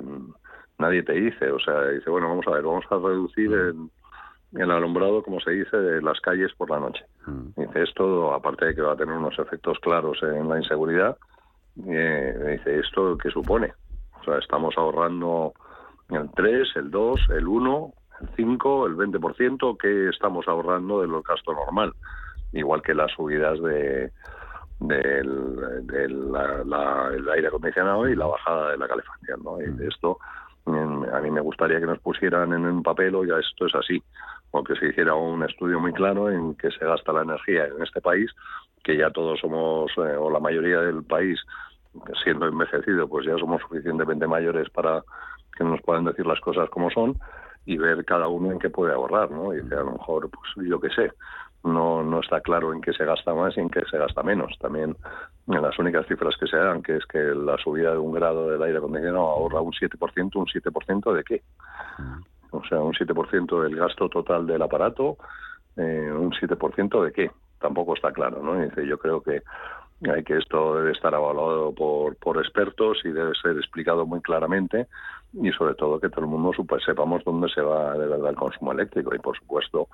[0.78, 3.90] nadie te dice, o sea, dice, bueno, vamos a ver, vamos a reducir el,
[4.54, 7.06] el alumbrado, como se dice, de las calles por la noche.
[7.26, 7.62] Mm.
[7.62, 11.18] Dice, esto, aparte de que va a tener unos efectos claros en la inseguridad,
[11.88, 13.74] eh, dice, ¿esto qué supone?
[14.22, 15.54] O sea, estamos ahorrando
[16.10, 18.03] el 3, el 2, el 1 el
[18.36, 21.94] 5, el 20% que estamos ahorrando del gasto normal,
[22.52, 24.12] igual que las subidas de
[24.80, 26.36] del,
[27.34, 29.44] aire acondicionado y la bajada de la calefacción.
[29.44, 29.62] ¿no?
[29.62, 30.18] Y de esto
[30.66, 34.02] a mí me gustaría que nos pusieran en un papel, ya esto es así,
[34.52, 37.82] o que se hiciera un estudio muy claro en que se gasta la energía en
[37.82, 38.32] este país,
[38.84, 41.40] que ya todos somos, eh, o la mayoría del país,
[42.24, 45.04] siendo envejecido, pues ya somos suficientemente mayores para
[45.56, 47.18] que nos puedan decir las cosas como son
[47.66, 49.54] y ver cada uno en qué puede ahorrar, ¿no?
[49.54, 51.12] Y a lo mejor, pues yo qué sé,
[51.64, 54.58] no, no está claro en qué se gasta más y en qué se gasta menos.
[54.60, 54.96] También
[55.48, 58.50] en las únicas cifras que se dan, que es que la subida de un grado
[58.50, 61.42] del aire acondicionado ahorra un 7%, ¿un 7% de qué?
[62.52, 65.18] O sea, un 7% del gasto total del aparato,
[65.78, 67.32] eh, un 7% de qué?
[67.60, 68.62] Tampoco está claro, ¿no?
[68.62, 69.42] Y dice, yo creo que
[70.26, 74.88] que esto debe estar evaluado por, por expertos y debe ser explicado muy claramente
[75.34, 76.52] y sobre todo que todo el mundo
[76.86, 79.16] sepamos dónde se va de verdad el consumo eléctrico.
[79.16, 79.88] Y por supuesto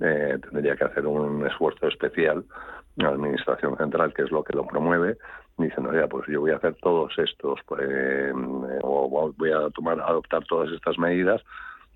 [0.00, 2.44] eh, tendría que hacer un esfuerzo especial
[2.96, 5.16] la Administración Central, que es lo que lo promueve,
[5.56, 8.32] diciendo, ya, pues yo voy a hacer todos estos, pues, eh,
[8.82, 11.42] o voy a tomar, adoptar todas estas medidas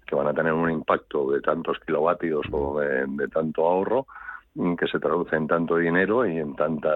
[0.07, 4.07] que van a tener un impacto de tantos kilovatios o de, tanto ahorro,
[4.55, 6.95] que se traduce en tanto dinero y en tanta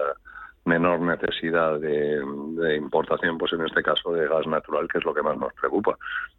[0.65, 2.21] menor necesidad de,
[2.55, 5.53] de, importación, pues en este caso de gas natural, que es lo que más nos
[5.53, 5.97] preocupa.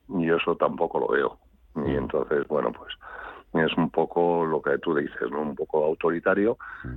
[0.09, 1.39] Y eso tampoco lo veo.
[1.87, 2.95] Y entonces, bueno, pues
[3.55, 5.43] es un poco lo que tú dices, ¿no?
[5.43, 6.57] un poco autoritario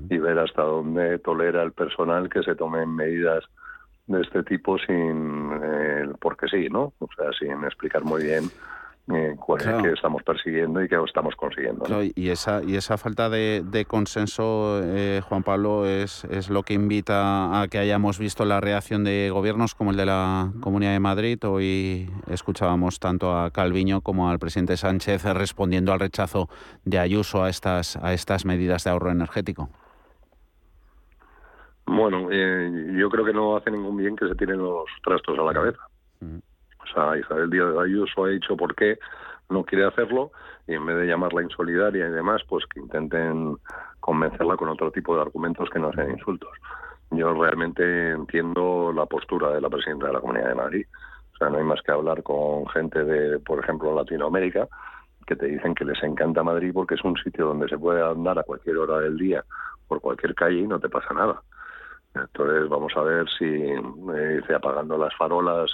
[0.10, 3.44] y ver hasta dónde tolera el personal que se tomen medidas
[4.08, 6.94] de este tipo sin eh, porque sí, ¿no?
[7.00, 8.44] O sea, sin explicar muy bien
[9.14, 11.86] eh, cuál es que estamos persiguiendo y qué estamos consiguiendo.
[12.16, 17.62] y esa y esa falta de, consenso, eh, Juan Pablo, es, es lo que invita
[17.62, 21.38] a que hayamos visto la reacción de gobiernos como el de la Comunidad de Madrid.
[21.46, 26.50] Hoy escuchábamos tanto a Calviño como al presidente Sánchez respondiendo al rechazo
[26.84, 29.70] de Ayuso a estas a estas medidas de ahorro energético.
[31.86, 35.44] Bueno, eh, yo creo que no hace ningún bien que se tiren los trastos a
[35.44, 35.80] la cabeza.
[36.90, 38.98] O sea, Isabel Díaz de Ayuso ha dicho por qué
[39.50, 40.32] no quiere hacerlo
[40.68, 43.58] y en vez de llamarla insolidaria y demás, pues que intenten
[44.00, 46.52] convencerla con otro tipo de argumentos que no sean insultos.
[47.12, 50.86] Yo realmente entiendo la postura de la presidenta de la Comunidad de Madrid.
[51.34, 54.68] O sea, no hay más que hablar con gente de, por ejemplo, Latinoamérica,
[55.28, 58.40] que te dicen que les encanta Madrid porque es un sitio donde se puede andar
[58.40, 59.44] a cualquier hora del día
[59.88, 61.42] por cualquier calle y no te pasa nada.
[62.16, 65.72] Entonces vamos a ver si eh, apagando las farolas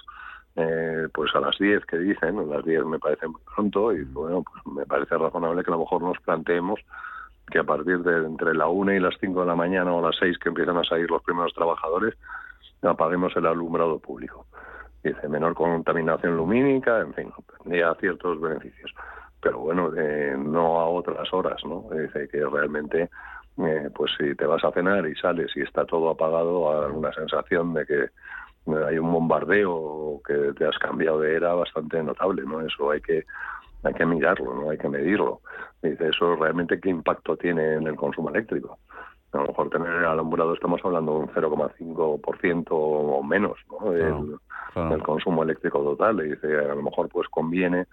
[0.55, 4.03] eh, pues a las 10 que dicen, a las 10 me parece muy pronto y
[4.03, 6.79] bueno, pues me parece razonable que a lo mejor nos planteemos
[7.49, 10.15] que a partir de entre la 1 y las 5 de la mañana o las
[10.19, 12.15] 6 que empiezan a salir los primeros trabajadores,
[12.81, 14.47] apaguemos el alumbrado público.
[15.03, 18.91] Dice, menor contaminación lumínica, en fin, tendría ciertos beneficios.
[19.41, 21.85] Pero bueno, eh, no a otras horas, ¿no?
[21.91, 23.09] Dice que realmente,
[23.57, 27.11] eh, pues si te vas a cenar y sales y está todo apagado, a una
[27.13, 28.09] sensación de que
[28.67, 32.61] hay un bombardeo que te has cambiado de era bastante notable, ¿no?
[32.61, 33.25] Eso hay que
[33.83, 34.69] hay que mirarlo, ¿no?
[34.69, 35.41] Hay que medirlo.
[35.81, 38.77] Dice, eso realmente qué impacto tiene en el consumo eléctrico.
[39.31, 43.93] A lo mejor tener el alumbrado estamos hablando de un 0,5% o menos, ¿no?
[43.93, 46.19] El, consumo eléctrico total.
[46.19, 47.87] Y dice, a lo mejor pues conviene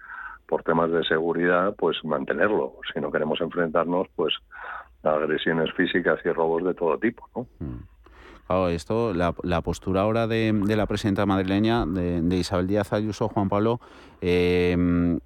[0.47, 2.73] por temas de seguridad pues mantenerlo.
[2.93, 4.35] Si no queremos enfrentarnos pues
[5.03, 7.47] a agresiones físicas y robos de todo tipo, ¿no?
[7.59, 7.79] Mm
[8.69, 13.79] esto, la, postura ahora de, la presidenta madrileña, de, Isabel Díaz Ayuso, Juan Pablo,
[14.21, 15.19] em,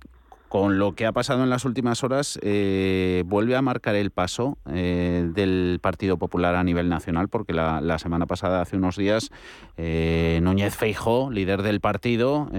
[0.50, 4.60] con lo que ha pasado en las últimas horas, eh, vuelve a marcar el paso
[4.70, 9.32] eh, del Partido Popular a nivel nacional, porque la, la semana pasada, hace unos días,
[9.78, 12.52] eh, Núñez Feijó, líder del partido,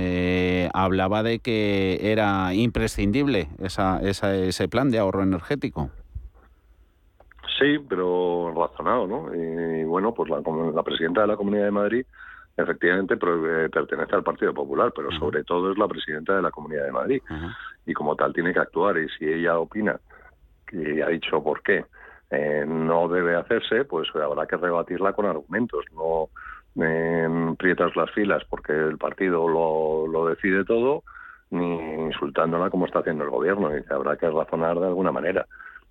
[0.73, 5.91] hablaba de que era imprescindible esa, esa, ese plan de ahorro energético.
[7.59, 9.35] Sí, pero razonado, ¿no?
[9.35, 10.43] Y, bueno, pues la,
[10.75, 12.07] la, presidenta de la Comunidad de Madrid
[12.57, 16.85] efectivamente eh, pertenece al Partido Popular, pero sobre todo es la presidenta de la Comunidad
[16.85, 17.23] de Madrid.
[17.87, 18.97] Y como tal tiene que actuar.
[18.99, 19.99] Y si ella opina,
[20.67, 21.85] que ha dicho por qué,
[22.31, 25.85] eh, no debe hacerse, pues habrá que rebatirla con argumentos.
[25.93, 26.29] No
[26.83, 31.03] eh, prietas las filas porque el partido lo, lo decide todo,
[31.51, 31.77] ni
[32.07, 33.77] insultándola como está haciendo el gobierno.
[33.77, 35.47] Y habrá que razonar de alguna manera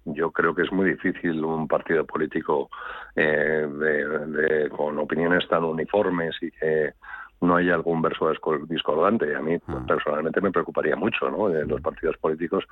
[0.06, 2.70] yo creo que es muy difícil un partido político
[3.16, 6.94] eh, de, con opiniones tan uniformes y que
[7.42, 8.32] no haya algún verso
[8.68, 9.36] discordante.
[9.36, 9.84] A mí ah.
[9.88, 11.50] personalmente me preocuparía mucho, ¿no?
[11.50, 12.66] De los partidos políticos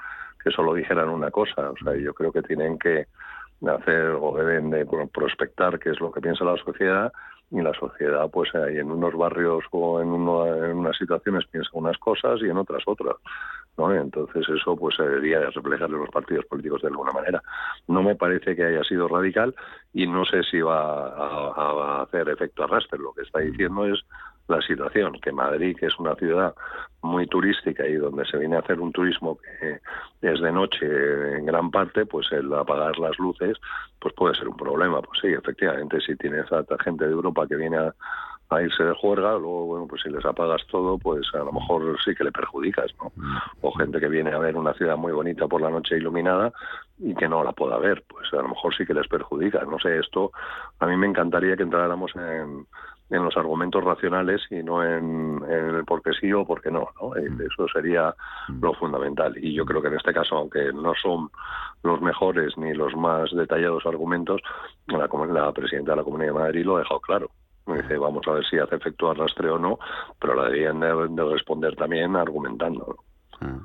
[0.43, 1.71] que solo dijeran una cosa.
[1.71, 3.07] O sea, yo creo que tienen que
[3.67, 7.11] hacer o deben de prospectar qué es lo que piensa la sociedad
[7.51, 11.97] y la sociedad, pues ahí en unos barrios o en, en unas situaciones piensa unas
[11.97, 13.17] cosas y en otras otras.
[13.78, 13.93] ¿No?
[13.93, 17.41] Entonces eso pues debería reflejar en los partidos políticos de alguna manera.
[17.88, 19.55] No me parece que haya sido radical
[19.93, 22.99] y no sé si va a, hacer efecto arrastre.
[22.99, 23.99] Lo que está diciendo es
[24.47, 26.53] la situación, que Madrid, que es una ciudad
[27.01, 29.80] muy turística y donde se viene a hacer un turismo que
[30.22, 30.86] es de noche
[31.38, 33.57] en gran parte, pues el apagar las luces
[33.99, 35.01] pues puede ser un problema.
[35.01, 37.93] Pues sí, efectivamente, si tienes a gente de Europa que viene a,
[38.52, 41.97] a irse de juerga, luego, bueno, pues si les apagas todo, pues a lo mejor
[42.04, 43.12] sí que le perjudicas, ¿no?
[43.62, 46.52] O gente que viene a ver una ciudad muy bonita por la noche iluminada
[46.99, 49.64] y que no la pueda ver, pues a lo mejor sí que les perjudica.
[49.64, 50.32] No sé, esto
[50.80, 52.68] a mí me encantaría que entráramos en,
[53.12, 56.89] en los argumentos racionales y no en, el por qué sí o por qué no,
[57.02, 57.10] ¿no?
[57.10, 57.41] Mm.
[57.41, 58.14] Eso sería
[58.49, 58.62] mm.
[58.62, 59.34] lo fundamental.
[59.38, 61.30] Y yo creo que en este caso, aunque no son
[61.84, 64.41] los mejores ni los más detallados argumentos,
[64.88, 67.30] la, la presidenta de la Comunidad de Madrid lo ha dejado claro.
[67.68, 69.80] Dice, vamos a ver si hace efecto rastreo o no,
[70.20, 72.97] pero la deberían de, responder también argumentando.
[73.39, 73.59] Ah.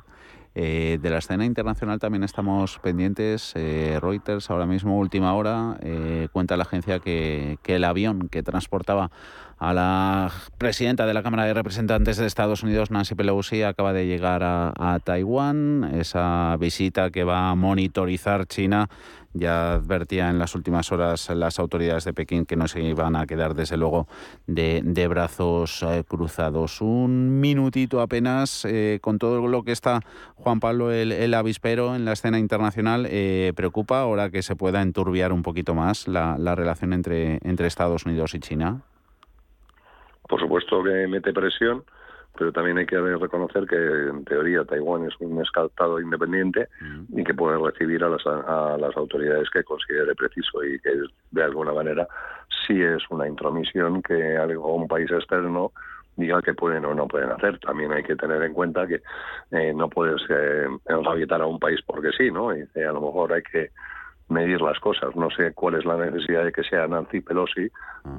[0.58, 3.52] Eh, de la escena internacional también estamos pendientes.
[3.56, 9.10] Eh, Reuters, ahora mismo, última hora, eh, cuenta la agencia que, el avión que transportaba
[9.58, 14.06] a la presidenta de la Cámara de Representantes de Estados Unidos, Nancy Pelosi, acaba de
[14.06, 15.90] llegar a, a Taiwán.
[15.92, 18.88] Esa visita que va a monitorizar China
[19.38, 23.26] ya advertía en las últimas horas las autoridades de Pekín que no se iban a
[23.26, 24.06] quedar, desde luego,
[24.46, 26.80] de, brazos eh, cruzados.
[26.80, 30.00] Un minutito apenas eh, con todo lo que está
[30.34, 33.06] Juan Pablo el, avispero en la escena internacional.
[33.08, 37.66] Eh, ¿Preocupa ahora que se pueda enturbiar un poquito más la, la relación entre, entre
[37.66, 38.82] Estados Unidos y China?
[40.28, 41.84] Por supuesto que mete presión
[42.36, 46.68] pero también hay que reconocer que en teoría Taiwán es un estado independiente
[47.08, 50.90] y que puede recibir a las, a las autoridades que considere preciso y que
[51.30, 52.06] de alguna manera
[52.66, 55.72] sí es una intromisión que algún país externo
[56.16, 57.58] diga que pueden o no pueden hacer.
[57.60, 59.02] También hay que tener en cuenta que
[59.52, 62.56] eh, no puedes eh, a un país porque sí, ¿no?
[62.56, 63.70] Y a lo mejor hay que
[64.28, 65.14] medir las cosas.
[65.14, 67.70] No sé cuál es la necesidad de que sea Nancy Pelosi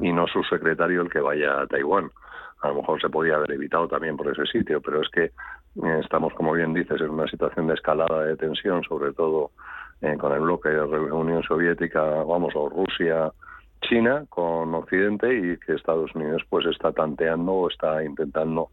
[0.01, 2.11] y no su secretario el que vaya a Taiwán
[2.61, 5.99] a lo mejor se podía haber evitado también por ese sitio, pero es que eh,
[6.03, 9.51] estamos, como bien dices, en una situación de escalada de tensión, sobre todo
[10.01, 13.31] eh, con el bloque de la Unión Soviética, vamos, o Rusia,
[13.81, 18.69] China, con Occidente y que Estados Unidos pues está tanteando o está intentando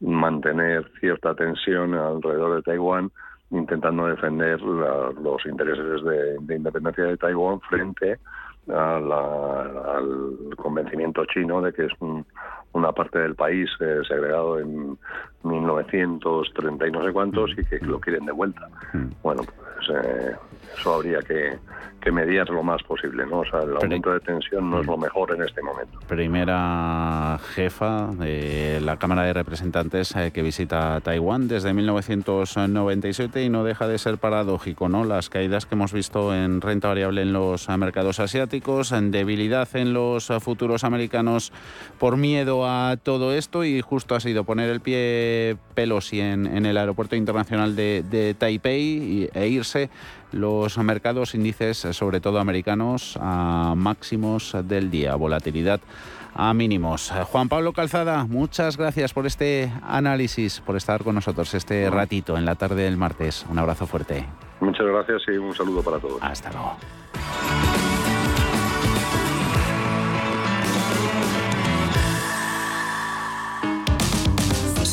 [0.00, 3.10] mantener cierta tensión alrededor de Taiwán,
[3.50, 8.18] intentando defender los intereses de, de, independencia de Taiwán frente
[8.68, 9.10] al
[10.56, 11.92] convencimiento chino de que es
[12.74, 14.98] una parte del país eh, segregado en
[15.42, 18.68] 1930 y no sé cuántos y que lo quieren de vuelta.
[18.92, 19.08] Hmm.
[19.22, 20.34] Bueno, pues eh,
[20.78, 21.58] eso habría que,
[22.04, 23.40] que mediar lo más posible, ¿no?
[23.40, 25.98] O sea, el aumento de tensión no es lo mejor en este momento.
[26.06, 33.64] Primera jefa de la Cámara de Representantes eh, que visita Taiwán desde 1997 y no
[33.64, 35.04] deja de ser paradójico, ¿no?
[35.04, 39.94] Las caídas que hemos visto en renta variable en los mercados asiáticos, en debilidad en
[39.94, 41.52] los futuros americanos
[41.98, 46.66] por miedo a todo esto y justo ha sido poner el pie Pelosi en, en
[46.66, 49.73] el aeropuerto internacional de, de Taipei e irse
[50.32, 55.80] los mercados índices, sobre todo americanos, a máximos del día, volatilidad
[56.34, 57.12] a mínimos.
[57.30, 62.44] Juan Pablo Calzada, muchas gracias por este análisis, por estar con nosotros este ratito en
[62.44, 63.46] la tarde del martes.
[63.48, 64.26] Un abrazo fuerte.
[64.60, 66.18] Muchas gracias y un saludo para todos.
[66.20, 67.93] Hasta luego.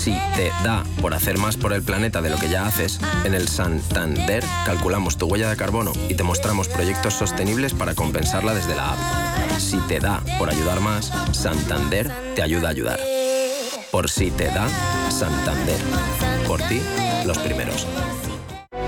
[0.02, 3.36] Si te da por hacer más por el planeta de lo que ya haces, en
[3.36, 8.76] el Santander calculamos tu huella de carbono y te mostramos proyectos sostenibles para compensarla desde
[8.76, 9.00] la app.
[9.60, 13.00] Si te da por ayudar más, Santander te ayuda a ayudar.
[13.92, 14.68] Por si te da,
[15.12, 15.78] Santander.
[16.48, 16.82] Por ti,
[17.28, 17.86] los primeros.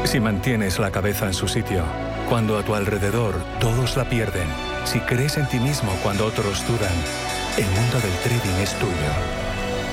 [0.05, 1.83] Si mantienes la cabeza en su sitio,
[2.27, 4.47] cuando a tu alrededor todos la pierden,
[4.85, 6.95] si crees en ti mismo cuando otros dudan,
[7.57, 9.42] el mundo del trading es tuyo.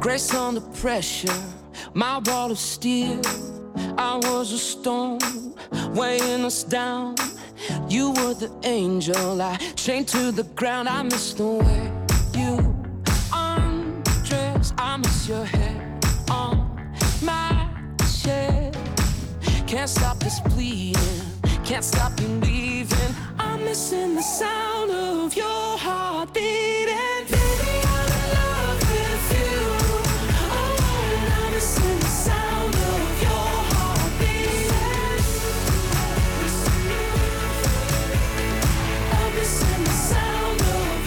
[0.00, 1.42] Grace under pressure,
[1.94, 3.20] my wall of steel.
[3.98, 5.18] I was a stone
[5.94, 7.16] weighing us down.
[7.88, 10.88] You were the angel I chained to the ground.
[10.88, 11.92] I miss the way
[12.34, 12.74] you
[13.32, 14.72] undress.
[14.78, 16.54] I miss your head on
[17.22, 17.68] my
[17.98, 18.78] chest.
[19.66, 21.22] Can't stop this bleeding,
[21.64, 23.14] can't stop you leaving.
[23.38, 27.39] I'm missing the sound of your heart beating.